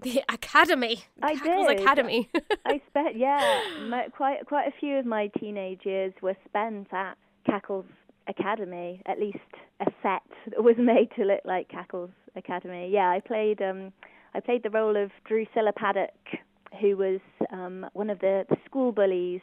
the 0.00 0.22
academy. 0.28 1.04
I 1.22 1.34
Cackle's 1.34 1.68
did. 1.68 1.80
Academy. 1.80 2.30
I 2.66 2.80
spent 2.88 3.16
yeah, 3.16 3.62
my, 3.88 4.08
quite 4.08 4.46
quite 4.46 4.68
a 4.68 4.72
few 4.78 4.96
of 4.96 5.06
my 5.06 5.30
teenage 5.38 5.80
years 5.84 6.12
were 6.22 6.36
spent 6.48 6.88
at 6.92 7.16
Cackle's 7.46 7.86
Academy. 8.28 9.02
At 9.06 9.18
least 9.18 9.38
a 9.80 9.86
set 10.02 10.22
that 10.50 10.62
was 10.62 10.76
made 10.78 11.10
to 11.16 11.24
look 11.24 11.40
like 11.44 11.68
Cackle's 11.68 12.10
Academy. 12.36 12.90
Yeah, 12.92 13.10
I 13.10 13.20
played 13.20 13.60
um, 13.60 13.92
I 14.34 14.40
played 14.40 14.62
the 14.62 14.70
role 14.70 14.96
of 14.96 15.10
Drusilla 15.26 15.72
Paddock, 15.72 16.10
who 16.80 16.96
was 16.96 17.20
um, 17.52 17.86
one 17.92 18.10
of 18.10 18.18
the, 18.20 18.44
the 18.48 18.56
school 18.64 18.92
bullies 18.92 19.42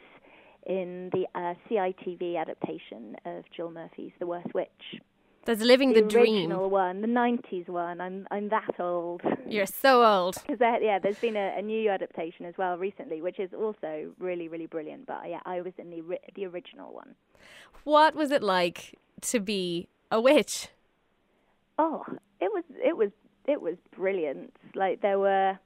in 0.66 1.10
the 1.12 1.26
uh, 1.34 1.54
CITV 1.70 2.36
adaptation 2.40 3.16
of 3.24 3.44
Jill 3.56 3.70
Murphy's 3.70 4.12
The 4.18 4.26
Worst 4.26 4.52
Witch. 4.54 5.00
That's 5.46 5.62
living 5.62 5.94
the, 5.94 6.02
dream. 6.02 6.36
original 6.36 6.68
one, 6.68 7.00
the 7.00 7.06
'90s 7.06 7.68
one. 7.68 8.00
I'm 8.00 8.26
I'm 8.30 8.48
that 8.50 8.78
old. 8.78 9.22
You're 9.48 9.66
so 9.66 10.04
old. 10.04 10.36
Because 10.42 10.58
there, 10.58 10.82
yeah, 10.82 10.98
there's 10.98 11.18
been 11.18 11.36
a, 11.36 11.54
a 11.56 11.62
new 11.62 11.88
adaptation 11.90 12.44
as 12.44 12.54
well 12.58 12.76
recently, 12.76 13.22
which 13.22 13.40
is 13.40 13.50
also 13.54 14.12
really, 14.18 14.48
really 14.48 14.66
brilliant. 14.66 15.06
But 15.06 15.22
yeah, 15.28 15.40
I 15.46 15.60
was 15.62 15.72
in 15.78 15.90
the 15.90 16.02
the 16.34 16.46
original 16.46 16.92
one. 16.92 17.14
What 17.84 18.14
was 18.14 18.30
it 18.30 18.42
like 18.42 18.98
to 19.22 19.40
be 19.40 19.88
a 20.10 20.20
witch? 20.20 20.68
Oh, 21.78 22.04
it 22.40 22.52
was 22.52 22.64
it 22.84 22.96
was 22.96 23.10
it 23.46 23.60
was 23.60 23.76
brilliant. 23.96 24.54
Like 24.74 25.00
there 25.00 25.18
were, 25.18 25.58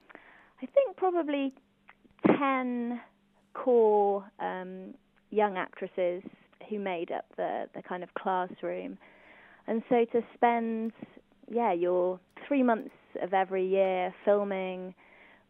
I 0.63 0.67
think 0.67 0.97
probably 0.97 1.53
ten 2.27 3.01
core 3.55 4.25
um, 4.39 4.95
young 5.31 5.57
actresses 5.57 6.23
who 6.69 6.79
made 6.79 7.11
up 7.11 7.27
the 7.37 7.69
the 7.75 7.83
kind 7.83 8.03
of 8.03 8.15
classroom, 8.15 8.99
and 9.67 9.83
so 9.89 10.05
to 10.13 10.23
spend 10.35 10.93
yeah 11.51 11.73
your 11.73 12.21
three 12.47 12.63
months 12.63 12.95
of 13.23 13.33
every 13.33 13.67
year 13.67 14.15
filming 14.25 14.95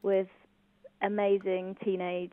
with 0.02 0.28
amazing 1.02 1.76
teenage 1.84 2.32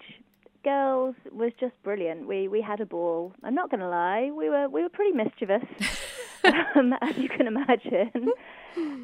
girls 0.64 1.16
was 1.32 1.52
just 1.60 1.74
brilliant. 1.84 2.28
We 2.28 2.48
we 2.48 2.62
had 2.62 2.80
a 2.82 2.86
ball. 2.86 3.34
I'm 3.44 3.56
not 3.56 3.70
going 3.70 3.80
to 3.80 3.90
lie, 3.90 4.32
we 4.32 4.50
were 4.50 4.70
we 4.70 4.84
were 4.84 4.90
pretty 4.90 5.14
mischievous, 5.14 5.64
um, 6.76 6.94
as 7.02 7.18
you 7.18 7.30
can 7.30 7.48
imagine. 7.48 8.30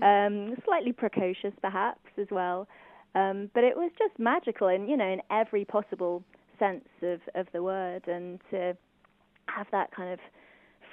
Um, 0.02 0.56
slightly 0.66 0.94
precocious, 0.94 1.54
perhaps 1.62 2.10
as 2.18 2.28
well. 2.32 2.68
Um, 3.16 3.50
but 3.54 3.64
it 3.64 3.76
was 3.76 3.92
just 3.98 4.18
magical, 4.20 4.68
in 4.68 4.88
you 4.88 4.98
know, 4.98 5.08
in 5.08 5.22
every 5.32 5.66
possible 5.66 6.24
sense 6.60 6.86
of 7.02 7.22
of 7.36 7.48
the 7.54 7.64
word, 7.64 8.08
and 8.08 8.40
to 8.52 8.78
have 9.48 9.68
that 9.72 9.92
kind 9.92 10.12
of 10.12 10.20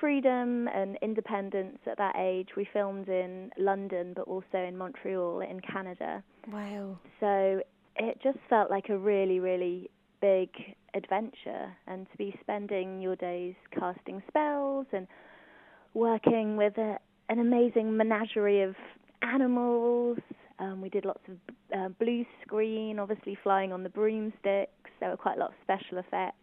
freedom 0.00 0.68
and 0.68 0.98
independence 1.02 1.78
at 1.86 1.98
that 1.98 2.16
age. 2.18 2.48
We 2.56 2.68
filmed 2.72 3.08
in 3.08 3.50
London, 3.58 4.12
but 4.14 4.22
also 4.22 4.58
in 4.58 4.76
Montreal, 4.76 5.40
in 5.40 5.60
Canada. 5.60 6.22
Wow. 6.52 6.98
So 7.20 7.62
it 7.96 8.18
just 8.22 8.38
felt 8.48 8.70
like 8.70 8.88
a 8.88 8.98
really, 8.98 9.40
really 9.40 9.90
big 10.20 10.48
adventure 10.94 11.72
and 11.86 12.06
to 12.10 12.16
be 12.16 12.34
spending 12.40 13.00
your 13.00 13.16
days 13.16 13.54
casting 13.78 14.22
spells 14.28 14.86
and 14.92 15.06
working 15.92 16.56
with 16.56 16.76
a, 16.78 16.98
an 17.28 17.38
amazing 17.38 17.96
menagerie 17.96 18.62
of 18.62 18.74
animals. 19.22 20.18
Um, 20.58 20.80
we 20.80 20.88
did 20.88 21.04
lots 21.04 21.22
of 21.28 21.36
uh, 21.76 21.88
blue 21.98 22.24
screen, 22.42 22.98
obviously 22.98 23.36
flying 23.42 23.72
on 23.72 23.82
the 23.82 23.88
broomsticks. 23.88 24.90
There 25.00 25.10
were 25.10 25.16
quite 25.16 25.36
a 25.36 25.40
lot 25.40 25.50
of 25.50 25.54
special 25.62 25.98
effects. 25.98 26.36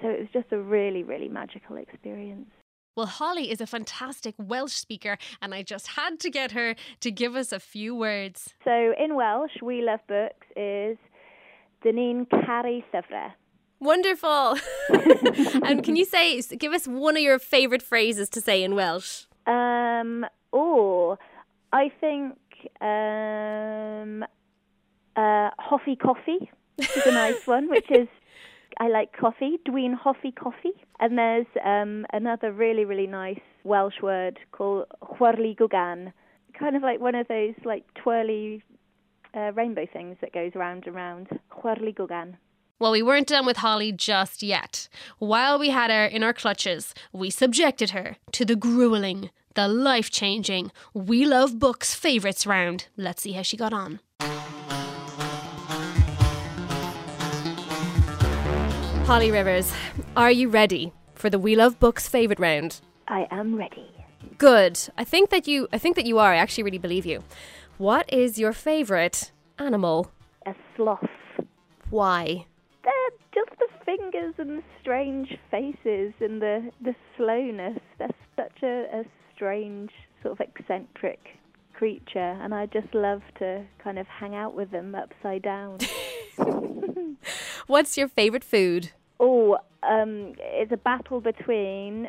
So 0.00 0.08
it 0.08 0.20
was 0.20 0.28
just 0.32 0.52
a 0.52 0.58
really, 0.58 1.02
really 1.02 1.28
magical 1.28 1.76
experience. 1.76 2.50
Well, 2.96 3.06
Holly 3.06 3.50
is 3.50 3.60
a 3.60 3.66
fantastic 3.66 4.34
Welsh 4.38 4.72
speaker, 4.72 5.18
and 5.40 5.54
I 5.54 5.62
just 5.62 5.88
had 5.88 6.18
to 6.20 6.30
get 6.30 6.52
her 6.52 6.74
to 7.00 7.10
give 7.10 7.36
us 7.36 7.52
a 7.52 7.60
few 7.60 7.94
words. 7.94 8.54
So 8.64 8.92
in 8.98 9.14
Welsh, 9.14 9.62
we 9.62 9.82
love 9.82 10.00
books 10.08 10.46
is 10.56 10.98
Dyn 11.84 11.94
ni'n 11.94 12.26
caru 12.26 12.82
llyfrau. 12.92 13.32
Wonderful. 13.80 14.56
and 15.62 15.84
can 15.86 15.94
you 15.94 16.04
say, 16.04 16.40
give 16.58 16.72
us 16.72 16.88
one 16.88 17.16
of 17.16 17.22
your 17.22 17.38
favourite 17.38 17.82
phrases 17.82 18.28
to 18.30 18.40
say 18.40 18.64
in 18.64 18.74
Welsh? 18.74 19.26
Um, 19.46 20.26
or 20.50 21.18
I 21.72 21.92
think 22.00 22.36
um, 22.80 24.24
uh, 25.14 25.50
hoffi 25.60 25.96
coffee 25.96 26.50
This 26.78 26.96
is 26.96 27.06
a 27.06 27.12
nice 27.12 27.46
one, 27.46 27.68
which 27.68 27.90
is 27.90 28.08
I 28.78 28.88
like 28.88 29.16
coffee. 29.16 29.58
Dwi'n 29.66 29.94
Hoffy 29.94 30.32
coffee. 30.32 30.74
And 31.00 31.18
there's 31.18 31.46
um, 31.64 32.06
another 32.12 32.52
really, 32.52 32.84
really 32.84 33.06
nice 33.06 33.40
Welsh 33.64 34.00
word 34.02 34.38
called 34.52 34.86
chwyrli 35.02 35.56
gwgan, 35.56 36.12
kind 36.58 36.76
of 36.76 36.82
like 36.82 37.00
one 37.00 37.14
of 37.14 37.28
those 37.28 37.54
like 37.64 37.84
twirly 37.94 38.62
uh, 39.34 39.52
rainbow 39.54 39.86
things 39.92 40.16
that 40.20 40.32
goes 40.32 40.52
round 40.54 40.86
and 40.86 40.94
round. 40.94 41.28
Chwyrli 41.50 41.94
gwgan. 41.94 42.34
Well, 42.80 42.92
we 42.92 43.02
weren't 43.02 43.26
done 43.26 43.44
with 43.44 43.56
Holly 43.56 43.90
just 43.90 44.40
yet. 44.40 44.88
While 45.18 45.58
we 45.58 45.70
had 45.70 45.90
her 45.90 46.04
in 46.04 46.22
our 46.22 46.32
clutches, 46.32 46.94
we 47.12 47.28
subjected 47.28 47.90
her 47.90 48.16
to 48.32 48.44
the 48.44 48.54
grueling, 48.54 49.30
the 49.54 49.66
life 49.66 50.10
changing, 50.10 50.70
We 50.94 51.24
Love 51.24 51.58
Books 51.58 51.92
favourites 51.92 52.46
round. 52.46 52.86
Let's 52.96 53.22
see 53.22 53.32
how 53.32 53.42
she 53.42 53.56
got 53.56 53.72
on. 53.72 53.98
Holly 59.08 59.30
Rivers, 59.30 59.72
are 60.18 60.30
you 60.30 60.50
ready 60.50 60.92
for 61.14 61.30
the 61.30 61.38
We 61.38 61.56
Love 61.56 61.80
Books 61.80 62.06
favourite 62.06 62.38
round? 62.38 62.82
I 63.08 63.26
am 63.30 63.54
ready. 63.54 63.90
Good. 64.36 64.78
I 64.98 65.04
think 65.04 65.30
that 65.30 65.48
you 65.48 65.66
I 65.72 65.78
think 65.78 65.96
that 65.96 66.04
you 66.04 66.18
are. 66.18 66.34
I 66.34 66.36
actually 66.36 66.64
really 66.64 66.76
believe 66.76 67.06
you. 67.06 67.24
What 67.78 68.12
is 68.12 68.38
your 68.38 68.52
favourite 68.52 69.32
animal? 69.58 70.10
A 70.44 70.54
sloth. 70.76 71.08
Why? 71.88 72.44
They're 72.84 72.92
just 73.34 73.58
the 73.58 73.68
fingers 73.86 74.34
and 74.36 74.58
the 74.58 74.62
strange 74.82 75.38
faces 75.50 76.12
and 76.20 76.42
the, 76.42 76.70
the 76.82 76.94
slowness. 77.16 77.80
They're 77.98 78.10
such 78.36 78.62
a, 78.62 78.84
a 78.92 79.04
strange, 79.34 79.90
sort 80.22 80.38
of 80.38 80.46
eccentric 80.46 81.20
creature, 81.72 82.36
and 82.42 82.54
I 82.54 82.66
just 82.66 82.92
love 82.92 83.22
to 83.38 83.64
kind 83.82 83.98
of 83.98 84.06
hang 84.06 84.34
out 84.34 84.54
with 84.54 84.70
them 84.70 84.94
upside 84.94 85.40
down. 85.40 85.78
What's 87.66 87.96
your 87.96 88.08
favourite 88.08 88.44
food? 88.44 88.92
Oh, 89.20 89.58
um, 89.82 90.34
it's 90.38 90.72
a 90.72 90.76
battle 90.76 91.20
between 91.20 92.08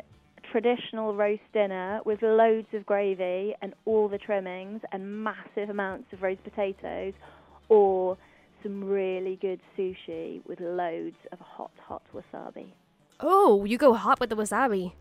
traditional 0.50 1.14
roast 1.14 1.42
dinner 1.52 2.00
with 2.04 2.22
loads 2.22 2.66
of 2.72 2.84
gravy 2.86 3.54
and 3.62 3.74
all 3.84 4.08
the 4.08 4.18
trimmings 4.18 4.80
and 4.92 5.22
massive 5.22 5.70
amounts 5.70 6.12
of 6.12 6.22
roast 6.22 6.42
potatoes, 6.42 7.14
or 7.68 8.16
some 8.62 8.84
really 8.84 9.36
good 9.40 9.60
sushi 9.78 10.40
with 10.46 10.60
loads 10.60 11.16
of 11.32 11.38
hot, 11.38 11.70
hot 11.86 12.02
wasabi. 12.14 12.72
Oh, 13.20 13.64
you 13.64 13.78
go 13.78 13.94
hot 13.94 14.18
with 14.20 14.30
the 14.30 14.36
wasabi. 14.36 14.92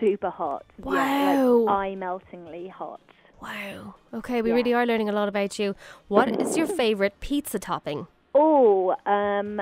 Super 0.00 0.30
hot. 0.30 0.64
Wow. 0.80 0.94
Yeah, 0.94 1.68
like 1.68 1.76
eye 1.76 1.94
meltingly 1.94 2.68
hot. 2.68 3.00
Wow. 3.40 3.94
Okay, 4.12 4.42
we 4.42 4.50
Yeah. 4.50 4.56
really 4.56 4.74
are 4.74 4.86
learning 4.86 5.08
a 5.08 5.12
lot 5.12 5.28
about 5.28 5.58
you. 5.58 5.74
What 6.08 6.34
is 6.40 6.56
your 6.56 6.66
favourite 6.66 7.20
pizza 7.20 7.58
topping? 7.58 8.06
Oh, 8.34 8.94
um, 9.06 9.60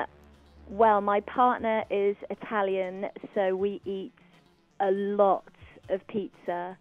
well, 0.68 1.00
my 1.00 1.20
partner 1.20 1.84
is 1.90 2.16
Italian, 2.30 3.06
so 3.34 3.54
we 3.54 3.80
eat 3.84 4.12
a 4.80 4.90
lot 4.90 5.44
of 5.90 6.06
pizza. 6.08 6.76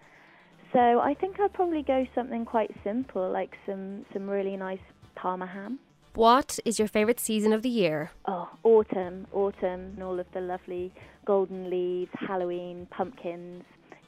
So 0.73 0.80
I 0.80 1.13
think 1.19 1.39
I'd 1.39 1.54
probably 1.54 1.84
go 1.84 2.06
something 2.15 2.45
quite 2.45 2.71
simple, 2.84 3.30
like 3.30 3.56
some, 3.65 4.06
some 4.13 4.30
really 4.30 4.56
nice 4.56 4.80
Parma 5.15 5.45
ham. 5.45 5.80
What 6.15 6.60
is 6.65 6.80
your 6.80 6.88
favourite 6.88 7.19
season 7.19 7.54
of 7.54 7.62
the 7.62 7.69
year? 7.69 8.12
Oh, 8.25 8.49
autumn, 8.63 9.27
autumn, 9.34 9.93
and 9.93 10.04
all 10.04 10.19
of 10.19 10.27
the 10.34 10.41
lovely 10.41 10.93
golden 11.25 11.69
leaves, 11.69 12.12
Halloween, 12.13 12.88
pumpkins, 12.91 13.63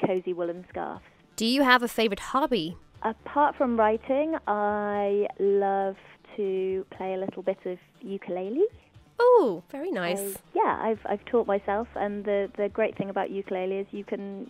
cozy 0.05 0.33
woolen 0.33 0.65
scarves. 0.69 1.03
Do 1.35 1.45
you 1.45 1.63
have 1.63 1.83
a 1.83 1.87
favourite 1.87 2.19
hobby? 2.19 2.77
Apart 3.03 3.55
from 3.57 3.77
writing, 3.77 4.35
I 4.47 5.27
love 5.39 5.95
to 6.37 6.85
play 6.91 7.13
a 7.13 7.17
little 7.17 7.43
bit 7.43 7.57
of 7.65 7.77
ukulele. 8.01 8.63
Oh, 9.19 9.63
very 9.71 9.91
nice. 9.91 10.19
I- 10.19 10.39
yeah, 10.53 10.79
I've 10.81 10.99
I've 11.05 11.23
taught 11.25 11.47
myself, 11.47 11.87
and 11.95 12.25
the 12.25 12.49
the 12.57 12.69
great 12.69 12.97
thing 12.97 13.09
about 13.09 13.29
ukulele 13.29 13.77
is 13.77 13.87
you 13.91 14.03
can 14.03 14.49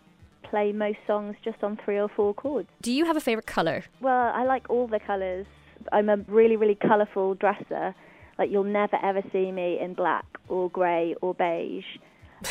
play 0.50 0.72
most 0.72 1.00
songs 1.08 1.36
just 1.43 1.63
on 1.63 1.78
three 1.84 2.00
or 2.00 2.08
four 2.10 2.34
chords. 2.34 2.69
Do 2.82 2.91
you 2.91 3.06
have 3.06 3.17
a 3.17 3.22
favourite 3.22 3.46
colour? 3.48 3.84
Well, 4.02 4.32
I 4.34 4.43
like 4.46 4.69
all 4.69 4.88
the 4.88 5.00
colours. 5.00 5.46
I'm 5.91 6.10
a 6.10 6.17
really 6.28 6.56
really 6.56 6.76
colourful 6.76 7.36
dresser. 7.36 7.93
Like 8.39 8.50
you'll 8.52 8.63
never 8.63 8.98
ever 9.04 9.22
see 9.32 9.52
me 9.52 9.80
in 9.80 9.93
black 9.93 10.26
or 10.50 10.69
grey 10.69 11.15
or 11.22 11.34
beige. 11.34 11.86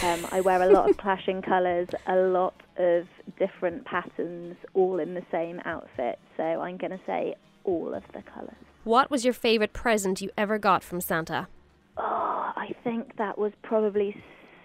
Um, 0.03 0.27
I 0.31 0.41
wear 0.41 0.63
a 0.63 0.73
lot 0.73 0.89
of 0.89 0.97
clashing 1.05 1.43
colours, 1.43 1.89
a 2.07 2.17
lot 2.17 2.55
of 2.79 3.07
different 3.39 3.85
patterns, 3.85 4.57
all 4.75 4.99
in 5.01 5.15
the 5.15 5.23
same 5.31 5.61
outfit. 5.65 6.19
So 6.37 6.43
I'm 6.43 6.79
going 6.79 6.93
to 6.93 7.01
say 7.07 7.35
all 7.65 7.93
of 7.95 8.03
the 8.15 8.23
colours. 8.23 8.55
What 8.85 9.11
was 9.11 9.25
your 9.25 9.35
favourite 9.35 9.73
present 9.73 10.21
you 10.21 10.31
ever 10.37 10.59
got 10.59 10.83
from 10.83 11.01
Santa? 11.01 11.49
Oh, 11.97 12.53
I 12.57 12.75
think 12.83 13.17
that 13.19 13.39
was 13.39 13.53
probably 13.63 14.17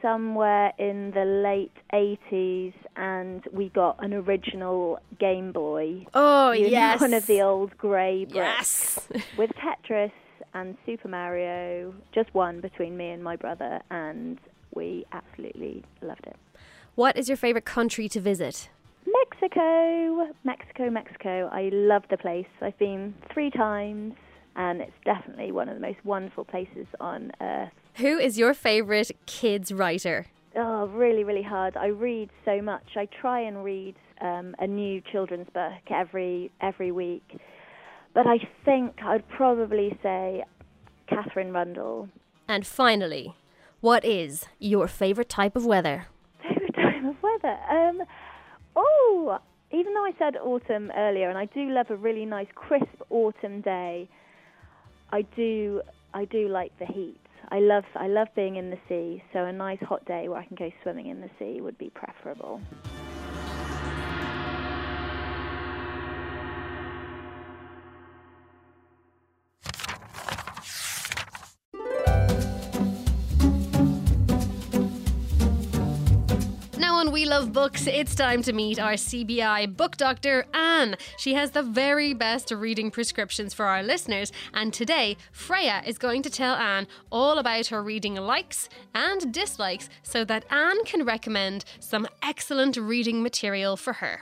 somewhere 0.02 0.74
in 0.78 1.12
the 1.12 1.26
late 1.26 1.72
80s, 1.94 2.74
and 2.96 3.44
we 3.52 3.70
got 3.70 4.04
an 4.04 4.14
original 4.14 5.00
Game 5.20 5.52
Boy. 5.52 6.06
Oh, 6.14 6.52
You 6.52 6.64
know, 6.64 6.68
yes. 6.70 7.02
One 7.08 7.14
of 7.14 7.26
the 7.28 7.42
old 7.42 7.78
grey 7.78 8.26
bricks 8.26 9.00
Yes. 9.14 9.26
with 9.38 9.52
Tetris 9.52 10.12
and 10.54 10.78
Super 10.86 11.08
Mario. 11.08 11.94
Just 12.14 12.34
one 12.34 12.60
between 12.62 12.98
me 12.98 13.10
and 13.12 13.24
my 13.24 13.36
brother, 13.36 13.82
and 13.92 14.40
we 14.74 15.06
absolutely 15.12 15.84
loved 16.02 16.26
it. 16.26 16.36
what 16.96 17.16
is 17.18 17.28
your 17.28 17.38
favourite 17.38 17.66
country 17.66 18.08
to 18.10 18.20
visit? 18.20 18.70
Mexico, 19.08 20.28
Mexico, 20.44 20.90
Mexico. 20.90 21.50
I 21.52 21.70
love 21.72 22.04
the 22.10 22.18
place. 22.18 22.48
I've 22.62 22.78
been 22.78 23.14
three 23.34 23.50
times, 23.50 24.14
and 24.56 24.82
it's 24.82 24.92
definitely 25.06 25.52
one 25.52 25.70
of 25.70 25.76
the 25.76 25.82
most 25.82 26.04
wonderful 26.04 26.44
places 26.44 26.88
on 27.00 27.32
earth. 27.40 27.72
Who 27.96 28.18
is 28.18 28.38
your 28.38 28.54
favourite 28.54 29.12
kids 29.26 29.72
writer? 29.72 30.28
Oh, 30.56 30.88
really, 30.88 31.24
really 31.24 31.44
hard. 31.44 31.78
I 31.78 31.88
read 31.88 32.30
so 32.44 32.62
much. 32.62 32.84
I 32.96 33.08
try 33.22 33.42
and 33.42 33.64
read 33.64 33.96
um, 34.22 34.56
a 34.60 34.68
new 34.68 35.02
children's 35.12 35.48
book 35.54 35.74
every 35.90 36.52
every 36.60 36.92
week, 36.92 37.40
but 38.14 38.26
I 38.28 38.38
think 38.66 38.96
I'd 39.04 39.28
probably 39.30 39.98
say 40.04 40.44
Katherine 41.08 41.54
Rundell. 41.54 42.10
And 42.48 42.66
finally, 42.66 43.36
what 43.82 44.04
is 44.04 44.46
your 44.60 44.88
favourite 44.88 45.30
type 45.30 45.56
of 45.56 45.66
weather? 45.66 46.08
Favorite 46.42 46.76
time 46.76 47.06
of 47.06 47.16
weather? 47.22 47.58
Um, 47.70 48.02
oh, 48.78 49.40
even 49.72 49.94
though 49.94 50.06
I 50.06 50.12
said 50.18 50.38
autumn 50.38 50.92
earlier, 50.96 51.30
and 51.30 51.38
I 51.38 51.46
do 51.46 51.70
love 51.70 51.88
a 51.90 51.96
really 51.96 52.26
nice 52.26 52.48
crisp 52.56 53.02
autumn 53.10 53.62
day, 53.62 54.08
I 55.12 55.24
do 55.36 55.82
I 56.14 56.26
do 56.26 56.48
like 56.48 56.78
the 56.80 56.86
heat. 56.86 57.20
I 57.50 57.60
love 57.60 57.84
I 57.96 58.08
love 58.08 58.28
being 58.36 58.56
in 58.56 58.70
the 58.70 58.80
sea, 58.88 59.24
so 59.34 59.46
a 59.46 59.52
nice 59.52 59.80
hot 59.82 60.06
day 60.06 60.28
where 60.28 60.40
I 60.40 60.46
can 60.46 60.56
go 60.56 60.72
swimming 60.84 61.08
in 61.08 61.22
the 61.22 61.30
sea 61.40 61.62
would 61.62 61.78
be 61.78 61.90
preferable. 61.90 62.62
Love 77.28 77.52
Books, 77.52 77.88
it's 77.88 78.16
time 78.16 78.42
to 78.42 78.54
meet 78.54 78.80
our 78.80 78.94
CBI 78.94 79.76
book 79.76 79.98
doctor, 79.98 80.46
Anne. 80.54 80.96
She 81.18 81.34
has 81.34 81.52
the 81.52 81.62
very 81.62 82.14
best 82.14 82.52
reading 82.52 82.90
prescriptions 82.90 83.54
for 83.54 83.66
our 83.66 83.84
listeners, 83.84 84.32
and 84.54 84.74
today, 84.74 85.18
Freya 85.34 85.84
is 85.86 85.98
going 85.98 86.22
to 86.22 86.30
tell 86.30 86.56
Anne 86.56 86.88
all 87.12 87.38
about 87.38 87.68
her 87.68 87.84
reading 87.84 88.16
likes 88.16 88.70
and 88.96 89.34
dislikes 89.34 89.90
so 90.04 90.24
that 90.24 90.46
Anne 90.50 90.86
can 90.86 91.04
recommend 91.04 91.66
some 91.82 92.08
excellent 92.24 92.78
reading 92.78 93.22
material 93.22 93.76
for 93.76 93.94
her. 93.94 94.22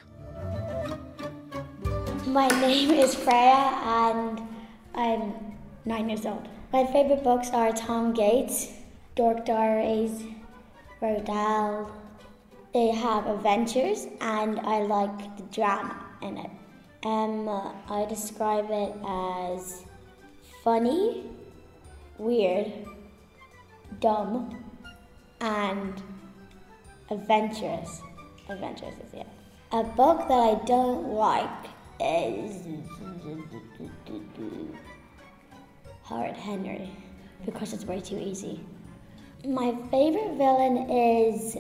My 2.25 2.47
name 2.47 2.89
is 2.89 3.13
Freya 3.13 3.81
and 3.83 4.41
I'm 4.95 5.33
nine 5.85 6.09
years 6.09 6.25
old. 6.25 6.47
My 6.73 6.87
favorite 6.87 7.23
books 7.23 7.51
are 7.51 7.71
Tom 7.71 8.13
Gates 8.13 8.73
Dork 9.15 9.45
Diaries, 9.45 10.23
Roald 10.99 11.25
Dahl. 11.25 12.04
They 12.75 12.91
have 12.91 13.25
adventures 13.27 14.05
and 14.19 14.59
I 14.59 14.79
like 14.79 15.37
the 15.37 15.43
drama 15.43 15.95
in 16.21 16.37
it. 16.37 16.49
Um, 17.05 17.47
I 17.47 18.05
describe 18.09 18.67
it 18.69 18.93
as 19.07 19.85
funny, 20.61 21.23
weird, 22.17 22.73
dumb, 24.01 24.61
and 25.39 26.03
adventurous. 27.09 28.01
Adventurous 28.49 28.95
is 29.07 29.13
it. 29.13 29.27
A 29.71 29.83
book 29.83 30.27
that 30.27 30.33
I 30.33 30.61
don't 30.65 31.13
like 31.13 31.69
is 32.01 32.67
Horrid 36.01 36.35
Henry 36.35 36.91
because 37.45 37.71
it's 37.71 37.85
way 37.85 38.01
too 38.01 38.17
easy. 38.17 38.59
My 39.45 39.73
favorite 39.89 40.35
villain 40.35 40.89
is 40.89 41.55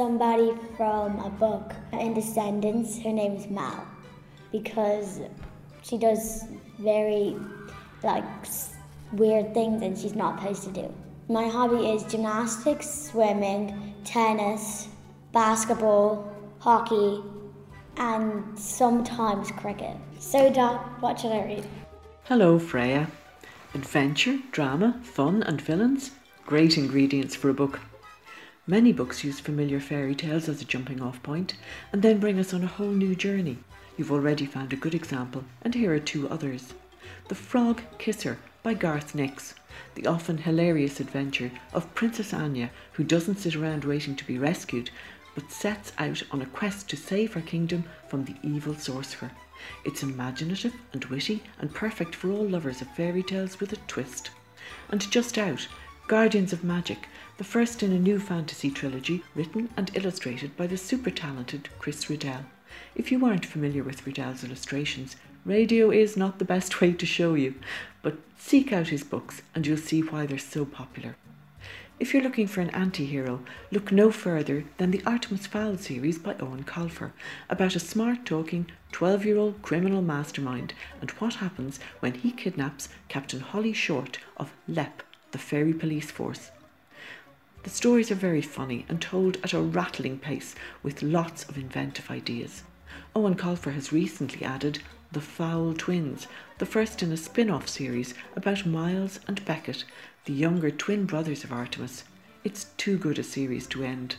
somebody 0.00 0.50
from 0.78 1.18
a 1.20 1.28
book 1.28 1.74
in 1.92 2.14
Descendants. 2.14 2.98
Her 3.02 3.12
name 3.12 3.34
is 3.36 3.48
Mal 3.48 3.86
because 4.50 5.20
she 5.82 5.98
does 5.98 6.44
very 6.78 7.36
like 8.02 8.24
weird 9.12 9.52
things 9.52 9.82
and 9.82 9.98
she's 9.98 10.14
not 10.14 10.40
supposed 10.40 10.62
to 10.64 10.70
do. 10.70 10.94
My 11.28 11.46
hobby 11.48 11.90
is 11.90 12.02
gymnastics, 12.04 12.88
swimming, 12.88 13.94
tennis, 14.04 14.88
basketball, 15.32 16.34
hockey, 16.60 17.22
and 17.98 18.58
sometimes 18.58 19.50
cricket. 19.50 19.98
So, 20.18 20.50
Doc, 20.50 21.02
what 21.02 21.20
should 21.20 21.32
I 21.32 21.44
read? 21.44 21.66
Hello, 22.24 22.58
Freya. 22.58 23.06
Adventure, 23.74 24.38
drama, 24.50 24.98
fun, 25.02 25.42
and 25.42 25.60
villains? 25.60 26.12
Great 26.46 26.78
ingredients 26.78 27.34
for 27.36 27.50
a 27.50 27.54
book. 27.54 27.80
Many 28.70 28.92
books 28.92 29.24
use 29.24 29.40
familiar 29.40 29.80
fairy 29.80 30.14
tales 30.14 30.48
as 30.48 30.62
a 30.62 30.64
jumping 30.64 31.02
off 31.02 31.20
point 31.24 31.54
and 31.92 32.02
then 32.02 32.20
bring 32.20 32.38
us 32.38 32.54
on 32.54 32.62
a 32.62 32.68
whole 32.68 32.92
new 32.92 33.16
journey. 33.16 33.58
You've 33.96 34.12
already 34.12 34.46
found 34.46 34.72
a 34.72 34.76
good 34.76 34.94
example, 34.94 35.42
and 35.62 35.74
here 35.74 35.92
are 35.92 35.98
two 35.98 36.28
others. 36.28 36.72
The 37.26 37.34
Frog 37.34 37.82
Kisser 37.98 38.38
by 38.62 38.74
Garth 38.74 39.12
Nix, 39.12 39.56
the 39.96 40.06
often 40.06 40.38
hilarious 40.38 41.00
adventure 41.00 41.50
of 41.72 41.92
Princess 41.96 42.32
Anya, 42.32 42.70
who 42.92 43.02
doesn't 43.02 43.40
sit 43.40 43.56
around 43.56 43.84
waiting 43.84 44.14
to 44.14 44.24
be 44.24 44.38
rescued, 44.38 44.90
but 45.34 45.50
sets 45.50 45.92
out 45.98 46.22
on 46.30 46.40
a 46.40 46.46
quest 46.46 46.88
to 46.90 46.96
save 46.96 47.32
her 47.32 47.40
kingdom 47.40 47.82
from 48.06 48.24
the 48.24 48.36
evil 48.40 48.76
sorcerer. 48.76 49.32
It's 49.84 50.04
imaginative 50.04 50.74
and 50.92 51.04
witty 51.06 51.42
and 51.58 51.74
perfect 51.74 52.14
for 52.14 52.30
all 52.30 52.48
lovers 52.48 52.80
of 52.80 52.94
fairy 52.94 53.24
tales 53.24 53.58
with 53.58 53.72
a 53.72 53.78
twist. 53.88 54.30
And 54.90 55.10
just 55.10 55.38
out, 55.38 55.66
Guardians 56.10 56.52
of 56.52 56.64
Magic, 56.64 57.08
the 57.40 57.44
first 57.44 57.82
in 57.82 57.90
a 57.90 57.98
new 57.98 58.18
fantasy 58.18 58.70
trilogy 58.70 59.24
written 59.34 59.70
and 59.74 59.90
illustrated 59.96 60.54
by 60.58 60.66
the 60.66 60.76
super 60.76 61.10
talented 61.10 61.70
Chris 61.78 62.10
Riddell. 62.10 62.44
If 62.94 63.10
you 63.10 63.24
aren't 63.24 63.46
familiar 63.46 63.82
with 63.82 64.06
Riddell's 64.06 64.44
illustrations, 64.44 65.16
radio 65.46 65.90
is 65.90 66.18
not 66.18 66.38
the 66.38 66.44
best 66.44 66.82
way 66.82 66.92
to 66.92 67.06
show 67.06 67.32
you, 67.32 67.54
but 68.02 68.18
seek 68.36 68.74
out 68.74 68.88
his 68.88 69.02
books 69.02 69.40
and 69.54 69.66
you'll 69.66 69.78
see 69.78 70.02
why 70.02 70.26
they're 70.26 70.36
so 70.36 70.66
popular. 70.66 71.16
If 71.98 72.12
you're 72.12 72.22
looking 72.22 72.46
for 72.46 72.60
an 72.60 72.68
anti 72.70 73.06
hero, 73.06 73.40
look 73.70 73.90
no 73.90 74.10
further 74.10 74.64
than 74.76 74.90
the 74.90 75.02
Artemis 75.06 75.46
Fowl 75.46 75.78
series 75.78 76.18
by 76.18 76.34
Eoin 76.34 76.66
Colfer 76.66 77.12
about 77.48 77.74
a 77.74 77.80
smart 77.80 78.26
talking 78.26 78.66
12 78.92 79.24
year 79.24 79.38
old 79.38 79.62
criminal 79.62 80.02
mastermind 80.02 80.74
and 81.00 81.08
what 81.12 81.36
happens 81.36 81.80
when 82.00 82.12
he 82.12 82.32
kidnaps 82.32 82.90
Captain 83.08 83.40
Holly 83.40 83.72
Short 83.72 84.18
of 84.36 84.52
LEP, 84.68 85.02
the 85.30 85.38
fairy 85.38 85.72
police 85.72 86.10
force. 86.10 86.50
The 87.62 87.70
stories 87.70 88.10
are 88.10 88.16
very 88.16 88.40
funny 88.40 88.86
and 88.88 89.02
told 89.02 89.36
at 89.44 89.52
a 89.52 89.60
rattling 89.60 90.18
pace 90.18 90.54
with 90.82 91.02
lots 91.02 91.44
of 91.44 91.58
inventive 91.58 92.10
ideas. 92.10 92.62
Eoin 93.14 93.36
Colfer 93.36 93.74
has 93.74 93.92
recently 93.92 94.44
added 94.44 94.78
The 95.12 95.20
Fowl 95.20 95.74
Twins, 95.74 96.26
the 96.58 96.64
first 96.66 97.02
in 97.02 97.12
a 97.12 97.18
spin 97.18 97.50
off 97.50 97.68
series 97.68 98.14
about 98.34 98.64
Miles 98.64 99.20
and 99.28 99.44
Beckett, 99.44 99.84
the 100.24 100.32
younger 100.32 100.70
twin 100.70 101.04
brothers 101.04 101.44
of 101.44 101.52
Artemis. 101.52 102.04
It's 102.44 102.66
too 102.78 102.96
good 102.96 103.18
a 103.18 103.22
series 103.22 103.66
to 103.68 103.84
end. 103.84 104.16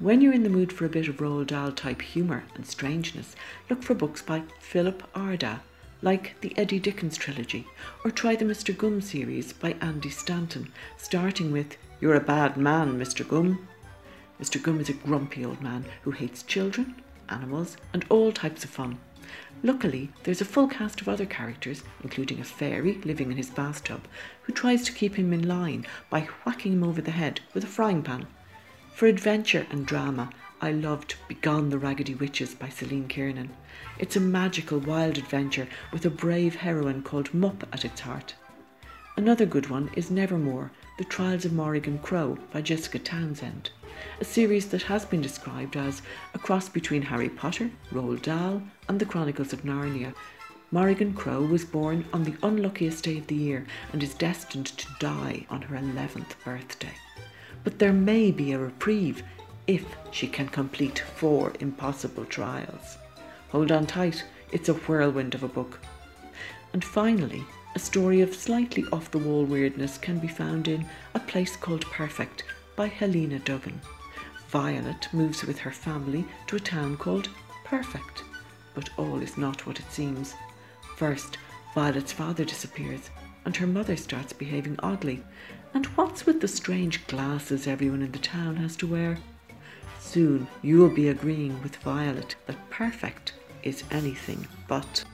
When 0.00 0.20
you're 0.20 0.32
in 0.32 0.42
the 0.42 0.50
mood 0.50 0.72
for 0.72 0.84
a 0.84 0.90
bit 0.90 1.06
of 1.08 1.18
Roald 1.18 1.46
Dahl 1.46 1.70
type 1.70 2.02
humour 2.02 2.44
and 2.56 2.66
strangeness, 2.66 3.36
look 3.70 3.82
for 3.82 3.94
books 3.94 4.22
by 4.22 4.42
Philip 4.58 5.02
Ardagh, 5.14 5.60
like 6.02 6.34
the 6.40 6.56
Eddie 6.58 6.78
Dickens 6.78 7.16
trilogy, 7.16 7.66
or 8.04 8.10
try 8.10 8.36
the 8.36 8.44
Mr. 8.44 8.76
Gum 8.76 9.00
series 9.00 9.52
by 9.52 9.76
Andy 9.80 10.10
Stanton, 10.10 10.72
starting 10.96 11.52
with 11.52 11.76
You're 12.00 12.14
a 12.14 12.20
Bad 12.20 12.56
Man, 12.56 12.98
Mr. 12.98 13.26
Gum. 13.26 13.66
Mr. 14.40 14.62
Gum 14.62 14.80
is 14.80 14.88
a 14.88 14.94
grumpy 14.94 15.44
old 15.44 15.62
man 15.62 15.84
who 16.02 16.10
hates 16.10 16.42
children, 16.42 16.94
animals, 17.28 17.76
and 17.92 18.04
all 18.08 18.32
types 18.32 18.64
of 18.64 18.70
fun. 18.70 18.98
Luckily, 19.62 20.10
there's 20.22 20.40
a 20.40 20.44
full 20.44 20.68
cast 20.68 21.00
of 21.00 21.08
other 21.08 21.26
characters, 21.26 21.82
including 22.02 22.40
a 22.40 22.44
fairy 22.44 23.00
living 23.04 23.30
in 23.30 23.36
his 23.36 23.50
bathtub, 23.50 24.06
who 24.42 24.52
tries 24.52 24.84
to 24.84 24.92
keep 24.92 25.14
him 25.16 25.32
in 25.32 25.48
line 25.48 25.86
by 26.10 26.28
whacking 26.44 26.74
him 26.74 26.84
over 26.84 27.00
the 27.00 27.10
head 27.10 27.40
with 27.54 27.64
a 27.64 27.66
frying 27.68 28.02
pan. 28.02 28.26
For 28.94 29.06
adventure 29.06 29.66
and 29.70 29.86
drama, 29.86 30.30
I 30.58 30.72
loved 30.72 31.16
Begone 31.28 31.68
the 31.68 31.78
Raggedy 31.78 32.14
Witches 32.14 32.54
by 32.54 32.70
Celine 32.70 33.08
Kiernan. 33.08 33.50
It's 33.98 34.16
a 34.16 34.20
magical, 34.20 34.78
wild 34.78 35.18
adventure 35.18 35.68
with 35.92 36.06
a 36.06 36.10
brave 36.10 36.54
heroine 36.54 37.02
called 37.02 37.34
Mup 37.34 37.68
at 37.74 37.84
its 37.84 38.00
heart. 38.00 38.34
Another 39.18 39.44
good 39.44 39.68
one 39.68 39.90
is 39.96 40.10
Nevermore, 40.10 40.72
The 40.96 41.04
Trials 41.04 41.44
of 41.44 41.52
Morrigan 41.52 41.98
Crow 41.98 42.38
by 42.54 42.62
Jessica 42.62 42.98
Townsend, 42.98 43.68
a 44.18 44.24
series 44.24 44.68
that 44.68 44.84
has 44.84 45.04
been 45.04 45.20
described 45.20 45.76
as 45.76 46.00
a 46.32 46.38
cross 46.38 46.70
between 46.70 47.02
Harry 47.02 47.28
Potter, 47.28 47.70
Roald 47.92 48.22
Dahl, 48.22 48.62
and 48.88 48.98
the 48.98 49.04
Chronicles 49.04 49.52
of 49.52 49.62
Narnia. 49.62 50.14
Morrigan 50.70 51.12
Crow 51.12 51.42
was 51.42 51.66
born 51.66 52.06
on 52.14 52.24
the 52.24 52.36
unluckiest 52.42 53.04
day 53.04 53.18
of 53.18 53.26
the 53.26 53.34
year 53.34 53.66
and 53.92 54.02
is 54.02 54.14
destined 54.14 54.66
to 54.66 54.86
die 55.00 55.44
on 55.50 55.60
her 55.60 55.76
11th 55.76 56.32
birthday 56.46 56.94
but 57.66 57.80
there 57.80 57.92
may 57.92 58.30
be 58.30 58.52
a 58.52 58.58
reprieve 58.60 59.24
if 59.66 59.84
she 60.10 60.26
can 60.28 60.48
complete 60.48 60.98
four 60.98 61.52
impossible 61.60 62.24
trials. 62.24 62.98
Hold 63.50 63.72
on 63.72 63.86
tight, 63.86 64.24
it's 64.52 64.68
a 64.68 64.74
whirlwind 64.74 65.34
of 65.34 65.42
a 65.42 65.48
book. 65.48 65.80
And 66.72 66.84
finally, 66.84 67.44
a 67.74 67.78
story 67.78 68.20
of 68.20 68.34
slightly 68.34 68.84
off 68.92 69.10
the 69.10 69.18
wall 69.18 69.44
weirdness 69.44 69.98
can 69.98 70.18
be 70.18 70.28
found 70.28 70.68
in 70.68 70.86
A 71.14 71.20
Place 71.20 71.56
Called 71.56 71.84
Perfect 71.86 72.44
by 72.76 72.86
Helena 72.86 73.38
Duggan. 73.38 73.80
Violet 74.48 75.08
moves 75.12 75.44
with 75.44 75.58
her 75.58 75.72
family 75.72 76.24
to 76.46 76.56
a 76.56 76.60
town 76.60 76.96
called 76.96 77.28
Perfect, 77.64 78.22
but 78.74 78.88
all 78.96 79.20
is 79.20 79.36
not 79.36 79.66
what 79.66 79.80
it 79.80 79.90
seems. 79.90 80.34
First, 80.96 81.38
Violet's 81.74 82.12
father 82.12 82.44
disappears, 82.44 83.10
and 83.44 83.56
her 83.56 83.66
mother 83.66 83.96
starts 83.96 84.32
behaving 84.32 84.78
oddly, 84.82 85.22
and 85.74 85.84
what's 85.86 86.24
with 86.24 86.40
the 86.40 86.48
strange 86.48 87.06
glasses 87.06 87.66
everyone 87.66 88.02
in 88.02 88.12
the 88.12 88.18
town 88.18 88.56
has 88.56 88.76
to 88.76 88.86
wear? 88.86 89.18
Soon 90.06 90.46
you 90.62 90.78
will 90.78 90.94
be 90.94 91.08
agreeing 91.08 91.60
with 91.64 91.76
Violet 91.76 92.36
that 92.46 92.70
perfect 92.70 93.32
is 93.64 93.82
anything 93.90 94.46
but. 94.68 95.04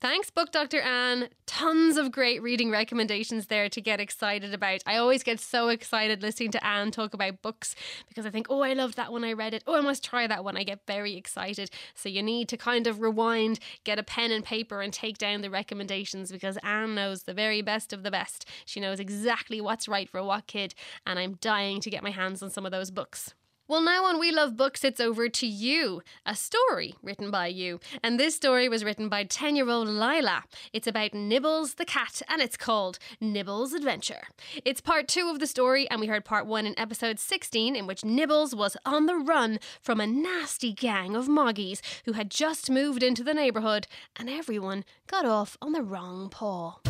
Thanks, 0.00 0.28
Book 0.30 0.50
Dr. 0.50 0.80
Anne. 0.80 1.28
Tons 1.56 1.96
of 1.96 2.10
great 2.10 2.42
reading 2.42 2.68
recommendations 2.68 3.46
there 3.46 3.68
to 3.68 3.80
get 3.80 4.00
excited 4.00 4.52
about. 4.52 4.82
I 4.86 4.96
always 4.96 5.22
get 5.22 5.38
so 5.38 5.68
excited 5.68 6.20
listening 6.20 6.50
to 6.50 6.66
Anne 6.66 6.90
talk 6.90 7.14
about 7.14 7.42
books 7.42 7.76
because 8.08 8.26
I 8.26 8.30
think, 8.30 8.48
oh, 8.50 8.62
I 8.62 8.72
loved 8.72 8.96
that 8.96 9.12
when 9.12 9.22
I 9.22 9.34
read 9.34 9.54
it. 9.54 9.62
Oh, 9.64 9.76
I 9.76 9.80
must 9.80 10.02
try 10.02 10.26
that 10.26 10.42
one. 10.42 10.56
I 10.56 10.64
get 10.64 10.80
very 10.88 11.14
excited. 11.14 11.70
So 11.94 12.08
you 12.08 12.24
need 12.24 12.48
to 12.48 12.56
kind 12.56 12.88
of 12.88 13.00
rewind, 13.00 13.60
get 13.84 14.00
a 14.00 14.02
pen 14.02 14.32
and 14.32 14.44
paper, 14.44 14.80
and 14.80 14.92
take 14.92 15.16
down 15.16 15.42
the 15.42 15.48
recommendations 15.48 16.32
because 16.32 16.58
Anne 16.64 16.96
knows 16.96 17.22
the 17.22 17.32
very 17.32 17.62
best 17.62 17.92
of 17.92 18.02
the 18.02 18.10
best. 18.10 18.48
She 18.64 18.80
knows 18.80 18.98
exactly 18.98 19.60
what's 19.60 19.86
right 19.86 20.10
for 20.10 20.24
what 20.24 20.48
kid, 20.48 20.74
and 21.06 21.20
I'm 21.20 21.34
dying 21.34 21.80
to 21.82 21.88
get 21.88 22.02
my 22.02 22.10
hands 22.10 22.42
on 22.42 22.50
some 22.50 22.66
of 22.66 22.72
those 22.72 22.90
books. 22.90 23.32
Well, 23.66 23.80
now 23.80 24.04
on 24.04 24.20
We 24.20 24.30
Love 24.30 24.58
Books, 24.58 24.84
it's 24.84 25.00
over 25.00 25.30
to 25.30 25.46
you. 25.46 26.02
A 26.26 26.34
story 26.36 26.96
written 27.02 27.30
by 27.30 27.46
you. 27.46 27.80
And 28.02 28.20
this 28.20 28.36
story 28.36 28.68
was 28.68 28.84
written 28.84 29.08
by 29.08 29.24
10 29.24 29.56
year 29.56 29.70
old 29.70 29.88
Lila. 29.88 30.44
It's 30.74 30.86
about 30.86 31.14
Nibbles 31.14 31.76
the 31.76 31.86
cat, 31.86 32.20
and 32.28 32.42
it's 32.42 32.58
called 32.58 32.98
Nibbles 33.22 33.72
Adventure. 33.72 34.24
It's 34.66 34.82
part 34.82 35.08
two 35.08 35.30
of 35.30 35.40
the 35.40 35.46
story, 35.46 35.88
and 35.88 35.98
we 35.98 36.08
heard 36.08 36.26
part 36.26 36.44
one 36.44 36.66
in 36.66 36.78
episode 36.78 37.18
16, 37.18 37.74
in 37.74 37.86
which 37.86 38.04
Nibbles 38.04 38.54
was 38.54 38.76
on 38.84 39.06
the 39.06 39.16
run 39.16 39.58
from 39.80 39.98
a 39.98 40.06
nasty 40.06 40.74
gang 40.74 41.16
of 41.16 41.26
moggies 41.26 41.80
who 42.04 42.12
had 42.12 42.30
just 42.30 42.70
moved 42.70 43.02
into 43.02 43.24
the 43.24 43.32
neighbourhood, 43.32 43.86
and 44.14 44.28
everyone 44.28 44.84
got 45.06 45.24
off 45.24 45.56
on 45.62 45.72
the 45.72 45.82
wrong 45.82 46.28
paw. 46.28 46.80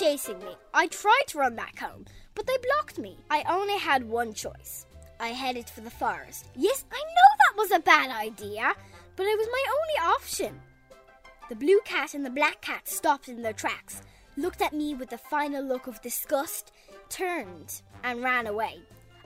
Chasing 0.00 0.38
me. 0.38 0.56
I 0.72 0.86
tried 0.86 1.24
to 1.28 1.38
run 1.38 1.54
back 1.54 1.78
home, 1.78 2.06
but 2.34 2.46
they 2.46 2.56
blocked 2.62 2.98
me. 2.98 3.18
I 3.30 3.44
only 3.48 3.76
had 3.76 4.08
one 4.08 4.32
choice 4.32 4.86
I 5.20 5.28
headed 5.28 5.68
for 5.68 5.82
the 5.82 5.90
forest. 5.90 6.46
Yes, 6.56 6.86
I 6.90 6.96
know 6.98 7.30
that 7.38 7.56
was 7.58 7.70
a 7.70 7.80
bad 7.80 8.10
idea, 8.10 8.72
but 9.16 9.26
it 9.26 9.36
was 9.36 9.48
my 9.52 9.64
only 9.68 10.14
option. 10.14 10.60
The 11.50 11.54
blue 11.56 11.80
cat 11.84 12.14
and 12.14 12.24
the 12.24 12.30
black 12.30 12.62
cat 12.62 12.88
stopped 12.88 13.28
in 13.28 13.42
their 13.42 13.52
tracks, 13.52 14.00
looked 14.38 14.62
at 14.62 14.72
me 14.72 14.94
with 14.94 15.12
a 15.12 15.18
final 15.18 15.62
look 15.62 15.86
of 15.86 16.00
disgust, 16.00 16.72
turned, 17.10 17.82
and 18.02 18.22
ran 18.22 18.46
away. 18.46 18.80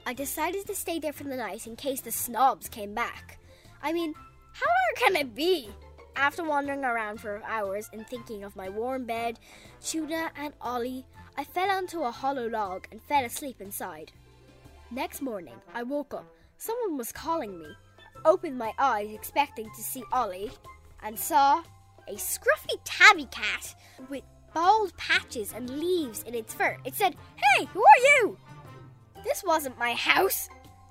I 0.06 0.12
decided 0.12 0.66
to 0.66 0.74
stay 0.74 0.98
there 0.98 1.12
for 1.12 1.24
the 1.24 1.36
night 1.36 1.68
in 1.68 1.76
case 1.76 2.00
the 2.00 2.10
snobs 2.10 2.68
came 2.68 2.94
back. 2.94 3.38
I 3.80 3.92
mean, 3.92 4.12
how 4.52 4.66
hard 4.66 4.96
can 4.96 5.16
it 5.16 5.36
be? 5.36 5.70
After 6.16 6.44
wandering 6.44 6.84
around 6.84 7.20
for 7.20 7.42
hours 7.44 7.90
and 7.92 8.06
thinking 8.06 8.44
of 8.44 8.56
my 8.56 8.68
warm 8.68 9.04
bed, 9.04 9.38
Tuna, 9.82 10.30
and 10.36 10.54
Ollie, 10.60 11.04
I 11.36 11.44
fell 11.44 11.70
onto 11.70 12.02
a 12.02 12.10
hollow 12.10 12.48
log 12.48 12.86
and 12.90 13.02
fell 13.02 13.24
asleep 13.24 13.60
inside. 13.60 14.12
Next 14.90 15.20
morning, 15.22 15.56
I 15.74 15.82
woke 15.82 16.14
up. 16.14 16.26
Someone 16.56 16.96
was 16.96 17.10
calling 17.10 17.58
me. 17.58 17.66
Opened 18.24 18.56
my 18.56 18.72
eyes, 18.78 19.10
expecting 19.12 19.68
to 19.74 19.82
see 19.82 20.04
Ollie, 20.12 20.52
and 21.02 21.18
saw 21.18 21.62
a 22.06 22.14
scruffy 22.14 22.78
tabby 22.84 23.26
cat 23.26 23.74
with 24.08 24.22
bald 24.54 24.96
patches 24.96 25.52
and 25.52 25.68
leaves 25.68 26.22
in 26.22 26.34
its 26.34 26.54
fur. 26.54 26.76
It 26.84 26.94
said, 26.94 27.16
Hey, 27.36 27.66
who 27.66 27.80
are 27.80 28.22
you? 28.22 28.38
This 29.24 29.42
wasn't 29.44 29.78
my 29.78 29.94
house. 29.94 30.48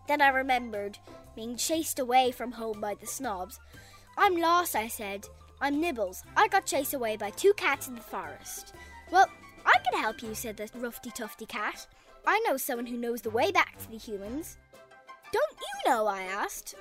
Then 0.08 0.22
I 0.22 0.28
remembered 0.28 0.98
being 1.36 1.56
chased 1.56 1.98
away 1.98 2.32
from 2.32 2.52
home 2.52 2.82
by 2.82 2.96
the 2.96 3.08
snobs. 3.08 3.60
I'm 4.18 4.38
lost, 4.38 4.76
I 4.76 4.88
said. 4.88 5.28
I'm 5.62 5.80
Nibbles. 5.80 6.24
I 6.36 6.48
got 6.48 6.66
chased 6.66 6.94
away 6.94 7.18
by 7.18 7.30
two 7.32 7.54
cats 7.54 7.88
in 7.88 7.96
the 7.96 8.02
forest. 8.02 8.74
Well, 9.12 9.28
I 9.66 9.78
can 9.84 10.00
help 10.00 10.22
you, 10.22 10.36
said 10.36 10.58
the 10.58 10.66
roughy 10.66 11.14
tufty 11.14 11.46
cat. 11.46 11.88
I 12.26 12.40
know 12.48 12.58
someone 12.58 12.86
who 12.86 12.98
knows 12.98 13.22
the 13.22 13.30
way 13.30 13.52
back 13.52 13.78
to 13.80 13.90
the 13.90 13.98
humans. 13.98 14.58
Don't 15.32 15.58
you 15.60 15.92
know? 15.92 16.08
I 16.08 16.24
asked. 16.24 16.76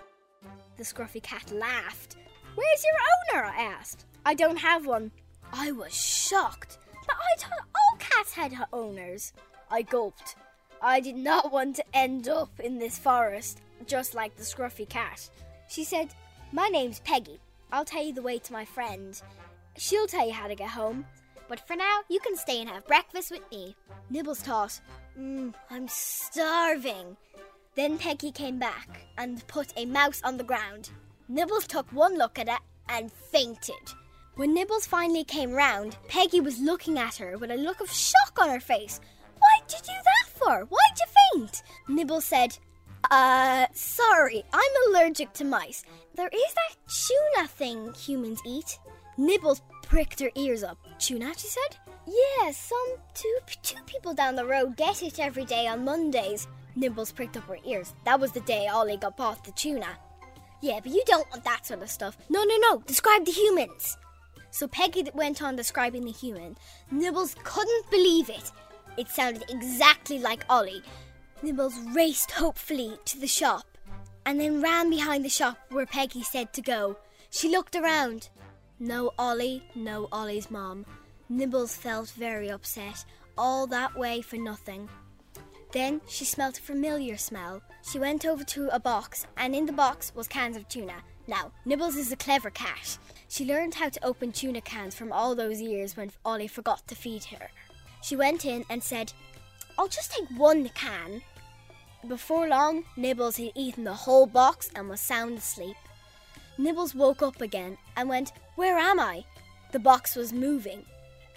The 0.76 0.84
scruffy 0.84 1.22
cat 1.22 1.50
laughed. 1.52 2.16
Where's 2.54 2.84
your 2.84 3.40
owner? 3.40 3.46
I 3.46 3.62
asked. 3.62 4.04
I 4.26 4.34
don't 4.34 4.58
have 4.58 4.86
one. 4.86 5.10
I 5.52 5.72
was 5.72 5.94
shocked, 5.94 6.78
but 7.06 7.16
I 7.16 7.40
thought 7.40 7.66
all 7.74 7.98
cats 7.98 8.32
had 8.32 8.54
owners. 8.72 9.32
I 9.70 9.82
gulped. 9.82 10.36
I 10.80 11.00
did 11.00 11.16
not 11.16 11.52
want 11.52 11.76
to 11.76 11.84
end 11.94 12.28
up 12.28 12.60
in 12.60 12.78
this 12.78 12.98
forest, 12.98 13.60
just 13.86 14.14
like 14.14 14.36
the 14.36 14.42
scruffy 14.42 14.88
cat. 14.88 15.30
She 15.68 15.84
said, 15.84 16.14
My 16.54 16.68
name's 16.68 17.00
Peggy. 17.00 17.40
I'll 17.72 17.86
tell 17.86 18.04
you 18.04 18.12
the 18.12 18.20
way 18.20 18.38
to 18.38 18.52
my 18.52 18.66
friend. 18.66 19.18
She'll 19.78 20.06
tell 20.06 20.26
you 20.26 20.34
how 20.34 20.48
to 20.48 20.54
get 20.54 20.68
home. 20.68 21.06
But 21.48 21.66
for 21.66 21.74
now, 21.74 22.00
you 22.10 22.20
can 22.20 22.36
stay 22.36 22.60
and 22.60 22.68
have 22.68 22.86
breakfast 22.86 23.30
with 23.30 23.40
me. 23.50 23.74
Nibbles 24.10 24.40
thought, 24.40 24.78
mm, 25.18 25.54
I'm 25.70 25.88
starving. 25.88 27.16
Then 27.74 27.96
Peggy 27.96 28.30
came 28.30 28.58
back 28.58 29.06
and 29.16 29.46
put 29.46 29.72
a 29.76 29.86
mouse 29.86 30.20
on 30.24 30.36
the 30.36 30.44
ground. 30.44 30.90
Nibbles 31.26 31.66
took 31.66 31.90
one 31.90 32.18
look 32.18 32.38
at 32.38 32.48
it 32.48 32.60
and 32.86 33.10
fainted. 33.10 33.94
When 34.34 34.52
Nibbles 34.52 34.86
finally 34.86 35.24
came 35.24 35.52
round, 35.52 35.96
Peggy 36.06 36.40
was 36.40 36.60
looking 36.60 36.98
at 36.98 37.16
her 37.16 37.38
with 37.38 37.50
a 37.50 37.56
look 37.56 37.80
of 37.80 37.90
shock 37.90 38.38
on 38.38 38.50
her 38.50 38.60
face. 38.60 39.00
Why'd 39.38 39.72
you 39.72 39.78
do 39.78 39.92
that 40.04 40.28
for? 40.38 40.66
Why'd 40.66 40.98
you 40.98 41.40
faint? 41.40 41.62
Nibbles 41.88 42.26
said, 42.26 42.58
Uh, 43.12 43.66
sorry, 43.74 44.42
I'm 44.54 44.72
allergic 44.88 45.34
to 45.34 45.44
mice. 45.44 45.84
There 46.14 46.30
is 46.32 46.54
that 46.54 46.76
tuna 46.88 47.46
thing 47.46 47.92
humans 47.92 48.40
eat. 48.46 48.78
Nibbles 49.18 49.60
pricked 49.82 50.18
her 50.20 50.30
ears 50.34 50.62
up. 50.62 50.78
Tuna, 50.98 51.34
she 51.36 51.48
said? 51.48 51.76
Yeah, 52.06 52.50
some 52.52 52.96
two, 53.12 53.38
two 53.62 53.82
people 53.84 54.14
down 54.14 54.34
the 54.34 54.46
road 54.46 54.78
get 54.78 55.02
it 55.02 55.20
every 55.20 55.44
day 55.44 55.66
on 55.66 55.84
Mondays. 55.84 56.48
Nibbles 56.74 57.12
pricked 57.12 57.36
up 57.36 57.44
her 57.48 57.58
ears. 57.66 57.92
That 58.06 58.18
was 58.18 58.32
the 58.32 58.40
day 58.40 58.66
Ollie 58.66 58.96
got 58.96 59.18
bought 59.18 59.44
the 59.44 59.52
tuna. 59.52 59.98
Yeah, 60.62 60.80
but 60.82 60.90
you 60.90 61.02
don't 61.04 61.30
want 61.30 61.44
that 61.44 61.66
sort 61.66 61.82
of 61.82 61.90
stuff. 61.90 62.16
No, 62.30 62.42
no, 62.44 62.56
no. 62.62 62.78
Describe 62.78 63.26
the 63.26 63.32
humans. 63.32 63.98
So 64.52 64.66
Peggy 64.68 65.04
went 65.12 65.42
on 65.42 65.54
describing 65.54 66.06
the 66.06 66.12
human. 66.12 66.56
Nibbles 66.90 67.36
couldn't 67.44 67.90
believe 67.90 68.30
it. 68.30 68.50
It 68.96 69.08
sounded 69.08 69.44
exactly 69.50 70.18
like 70.18 70.46
Ollie. 70.48 70.82
Nibbles 71.42 71.76
raced 71.92 72.30
hopefully 72.30 72.96
to 73.04 73.18
the 73.18 73.26
shop 73.26 73.66
and 74.24 74.40
then 74.40 74.62
ran 74.62 74.88
behind 74.88 75.24
the 75.24 75.28
shop 75.28 75.58
where 75.70 75.86
Peggy 75.86 76.22
said 76.22 76.52
to 76.52 76.62
go. 76.62 76.96
She 77.30 77.48
looked 77.48 77.74
around. 77.74 78.28
No 78.78 79.10
Ollie, 79.18 79.64
no 79.74 80.08
Ollie's 80.12 80.52
mom. 80.52 80.86
Nibbles 81.28 81.74
felt 81.74 82.10
very 82.10 82.48
upset. 82.48 83.04
All 83.36 83.66
that 83.68 83.96
way 83.96 84.20
for 84.22 84.36
nothing. 84.36 84.88
Then 85.72 86.00
she 86.06 86.24
smelt 86.24 86.58
a 86.58 86.62
familiar 86.62 87.16
smell. 87.16 87.60
She 87.90 87.98
went 87.98 88.24
over 88.24 88.44
to 88.44 88.68
a 88.68 88.78
box, 88.78 89.26
and 89.36 89.54
in 89.54 89.66
the 89.66 89.72
box 89.72 90.14
was 90.14 90.28
cans 90.28 90.56
of 90.56 90.68
tuna. 90.68 91.02
Now, 91.26 91.50
Nibbles 91.64 91.96
is 91.96 92.12
a 92.12 92.16
clever 92.16 92.50
cat. 92.50 92.98
She 93.28 93.46
learned 93.46 93.74
how 93.74 93.88
to 93.88 94.04
open 94.04 94.30
tuna 94.30 94.60
cans 94.60 94.94
from 94.94 95.10
all 95.10 95.34
those 95.34 95.60
years 95.60 95.96
when 95.96 96.12
Ollie 96.24 96.46
forgot 96.46 96.86
to 96.88 96.94
feed 96.94 97.24
her. 97.24 97.48
She 98.02 98.14
went 98.14 98.44
in 98.44 98.64
and 98.68 98.82
said, 98.82 99.12
I'll 99.78 99.88
just 99.88 100.12
take 100.12 100.28
one 100.36 100.68
can. 100.68 101.22
Before 102.08 102.48
long, 102.48 102.84
Nibbles 102.96 103.36
had 103.36 103.52
eaten 103.54 103.84
the 103.84 103.94
whole 103.94 104.26
box 104.26 104.70
and 104.74 104.88
was 104.88 105.00
sound 105.00 105.38
asleep. 105.38 105.76
Nibbles 106.58 106.94
woke 106.94 107.22
up 107.22 107.40
again 107.40 107.78
and 107.96 108.08
went, 108.08 108.32
Where 108.56 108.76
am 108.76 108.98
I? 108.98 109.24
The 109.70 109.78
box 109.78 110.16
was 110.16 110.32
moving. 110.32 110.84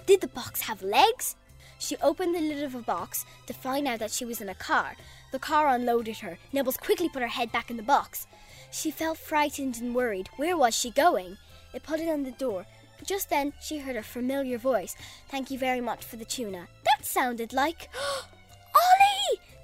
Did 0.07 0.21
the 0.21 0.27
box 0.27 0.61
have 0.61 0.81
legs? 0.81 1.35
She 1.77 1.97
opened 1.97 2.33
the 2.33 2.39
lid 2.39 2.63
of 2.63 2.73
a 2.73 2.81
box 2.81 3.25
to 3.45 3.53
find 3.53 3.87
out 3.87 3.99
that 3.99 4.11
she 4.11 4.25
was 4.25 4.41
in 4.41 4.49
a 4.49 4.55
car. 4.55 4.95
The 5.31 5.39
car 5.39 5.67
unloaded 5.67 6.17
her. 6.17 6.39
Nibbles 6.51 6.77
quickly 6.77 7.09
put 7.09 7.21
her 7.21 7.27
head 7.27 7.51
back 7.51 7.69
in 7.69 7.77
the 7.77 7.83
box. 7.83 8.25
She 8.71 8.89
felt 8.89 9.17
frightened 9.17 9.77
and 9.79 9.93
worried. 9.93 10.29
Where 10.37 10.57
was 10.57 10.75
she 10.75 10.89
going? 10.89 11.37
It 11.73 11.83
it 11.87 12.09
on 12.09 12.23
the 12.23 12.31
door. 12.31 12.65
Just 13.05 13.29
then, 13.29 13.53
she 13.61 13.79
heard 13.79 13.97
a 13.97 14.03
familiar 14.03 14.57
voice. 14.57 14.95
Thank 15.29 15.51
you 15.51 15.59
very 15.59 15.81
much 15.81 16.03
for 16.03 16.15
the 16.15 16.25
tuna. 16.25 16.67
That 16.85 17.05
sounded 17.05 17.53
like. 17.53 17.89
Ollie! 18.03 19.14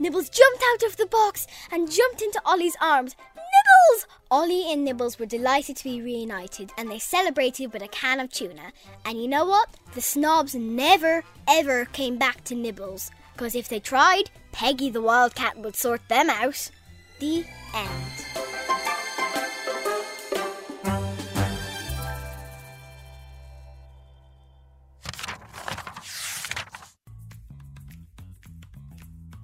Nibbles 0.01 0.29
jumped 0.29 0.63
out 0.73 0.81
of 0.81 0.97
the 0.97 1.05
box 1.05 1.45
and 1.71 1.91
jumped 1.91 2.23
into 2.23 2.41
Ollie's 2.43 2.75
arms. 2.81 3.15
Nibbles! 3.35 4.07
Ollie 4.31 4.73
and 4.73 4.83
Nibbles 4.83 5.19
were 5.19 5.27
delighted 5.27 5.77
to 5.77 5.83
be 5.83 6.01
reunited 6.01 6.71
and 6.75 6.89
they 6.89 6.97
celebrated 6.97 7.71
with 7.71 7.83
a 7.83 7.87
can 7.87 8.19
of 8.19 8.31
tuna. 8.31 8.73
And 9.05 9.21
you 9.21 9.27
know 9.27 9.45
what? 9.45 9.69
The 9.93 10.01
snobs 10.01 10.55
never, 10.55 11.23
ever 11.47 11.85
came 11.85 12.17
back 12.17 12.43
to 12.45 12.55
Nibbles. 12.55 13.11
Because 13.33 13.53
if 13.53 13.69
they 13.69 13.79
tried, 13.79 14.31
Peggy 14.51 14.89
the 14.89 15.03
Wildcat 15.03 15.59
would 15.59 15.75
sort 15.75 16.01
them 16.09 16.31
out. 16.31 16.71
The 17.19 17.45
end. 17.75 18.40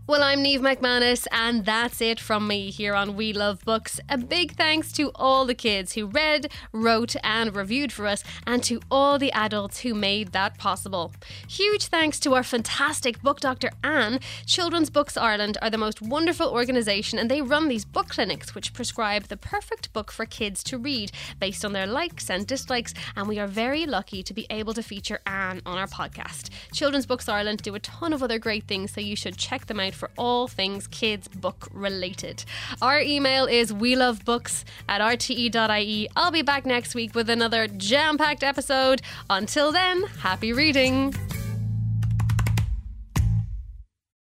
Well, 0.08 0.24
I'm 0.24 0.42
Neve 0.42 0.62
McManus, 0.62 1.28
and 1.34 1.66
that's 1.66 2.00
it 2.00 2.18
from 2.18 2.48
me 2.48 2.72
here 2.72 2.96
on 2.96 3.18
We 3.18 3.34
Love 3.34 3.66
Books. 3.66 4.00
A 4.08 4.18
big 4.18 4.56
thanks 4.56 4.94
to 4.94 5.12
all 5.16 5.44
the 5.44 5.54
kids 5.54 5.96
who 5.96 6.06
read, 6.06 6.50
wrote, 6.72 7.18
and 7.26 7.54
reviewed 7.54 7.92
for 7.92 8.08
us, 8.08 8.24
and 8.46 8.64
to 8.64 8.80
all 8.90 9.20
the 9.20 9.34
adults 9.34 9.82
who 9.82 9.94
made 9.94 10.32
that 10.32 10.58
possible. 10.58 11.12
Huge 11.50 11.88
thanks 11.88 12.22
to 12.22 12.36
our 12.36 12.44
fantastic 12.44 13.22
book 13.22 13.42
doctor, 13.42 13.70
Anne. 13.84 14.22
Children's 14.46 14.90
Books 14.90 15.18
Ireland 15.18 15.58
are 15.62 15.70
the 15.70 15.78
most 15.78 16.02
wonderful 16.02 16.48
organisation, 16.48 17.20
and 17.20 17.30
they 17.30 17.42
run 17.42 17.68
these 17.68 17.84
book 17.84 18.08
clinics 18.08 18.56
which 18.56 18.74
prescribe 18.74 19.24
the 19.24 19.36
perfect 19.36 19.92
book 19.92 20.10
for 20.10 20.26
kids 20.26 20.64
to 20.64 20.78
read 20.78 21.12
based 21.38 21.66
on 21.66 21.74
their 21.74 21.86
likes 21.86 22.30
and 22.30 22.48
dislikes, 22.48 22.94
and 23.18 23.28
we 23.28 23.40
are 23.40 23.48
very 23.48 23.86
lucky 23.86 24.24
to 24.24 24.34
be 24.34 24.48
able 24.50 24.74
to 24.74 24.82
feature 24.82 25.20
Anne 25.26 25.62
on 25.66 25.78
our 25.78 25.86
podcast. 25.86 26.50
Children's 26.72 27.06
Books 27.06 27.28
Ireland 27.28 27.62
do 27.62 27.76
a 27.76 27.80
ton 27.82 28.14
of 28.14 28.24
other 28.24 28.40
great 28.40 28.70
things, 28.70 28.94
so 28.94 29.02
you 29.02 29.18
should 29.18 29.36
check 29.36 29.66
them 29.66 29.82
out 29.82 29.97
for 29.98 30.10
all 30.18 30.48
things 30.48 30.88
kids 30.88 31.28
book 31.28 31.68
related. 31.74 32.46
Our 32.82 33.02
email 33.02 33.46
is 33.46 33.74
we 33.74 33.96
love 33.96 34.24
books 34.24 34.64
at 34.88 35.02
rte.ie. 35.02 36.08
I'll 36.16 36.32
be 36.32 36.42
back 36.42 36.66
next 36.66 36.96
week 36.96 37.16
with 37.16 37.30
another 37.30 37.68
jam 37.68 38.18
packed 38.18 38.44
episode. 38.44 39.02
Until 39.30 39.72
then, 39.72 40.04
happy 40.20 40.54
reading. 40.54 41.14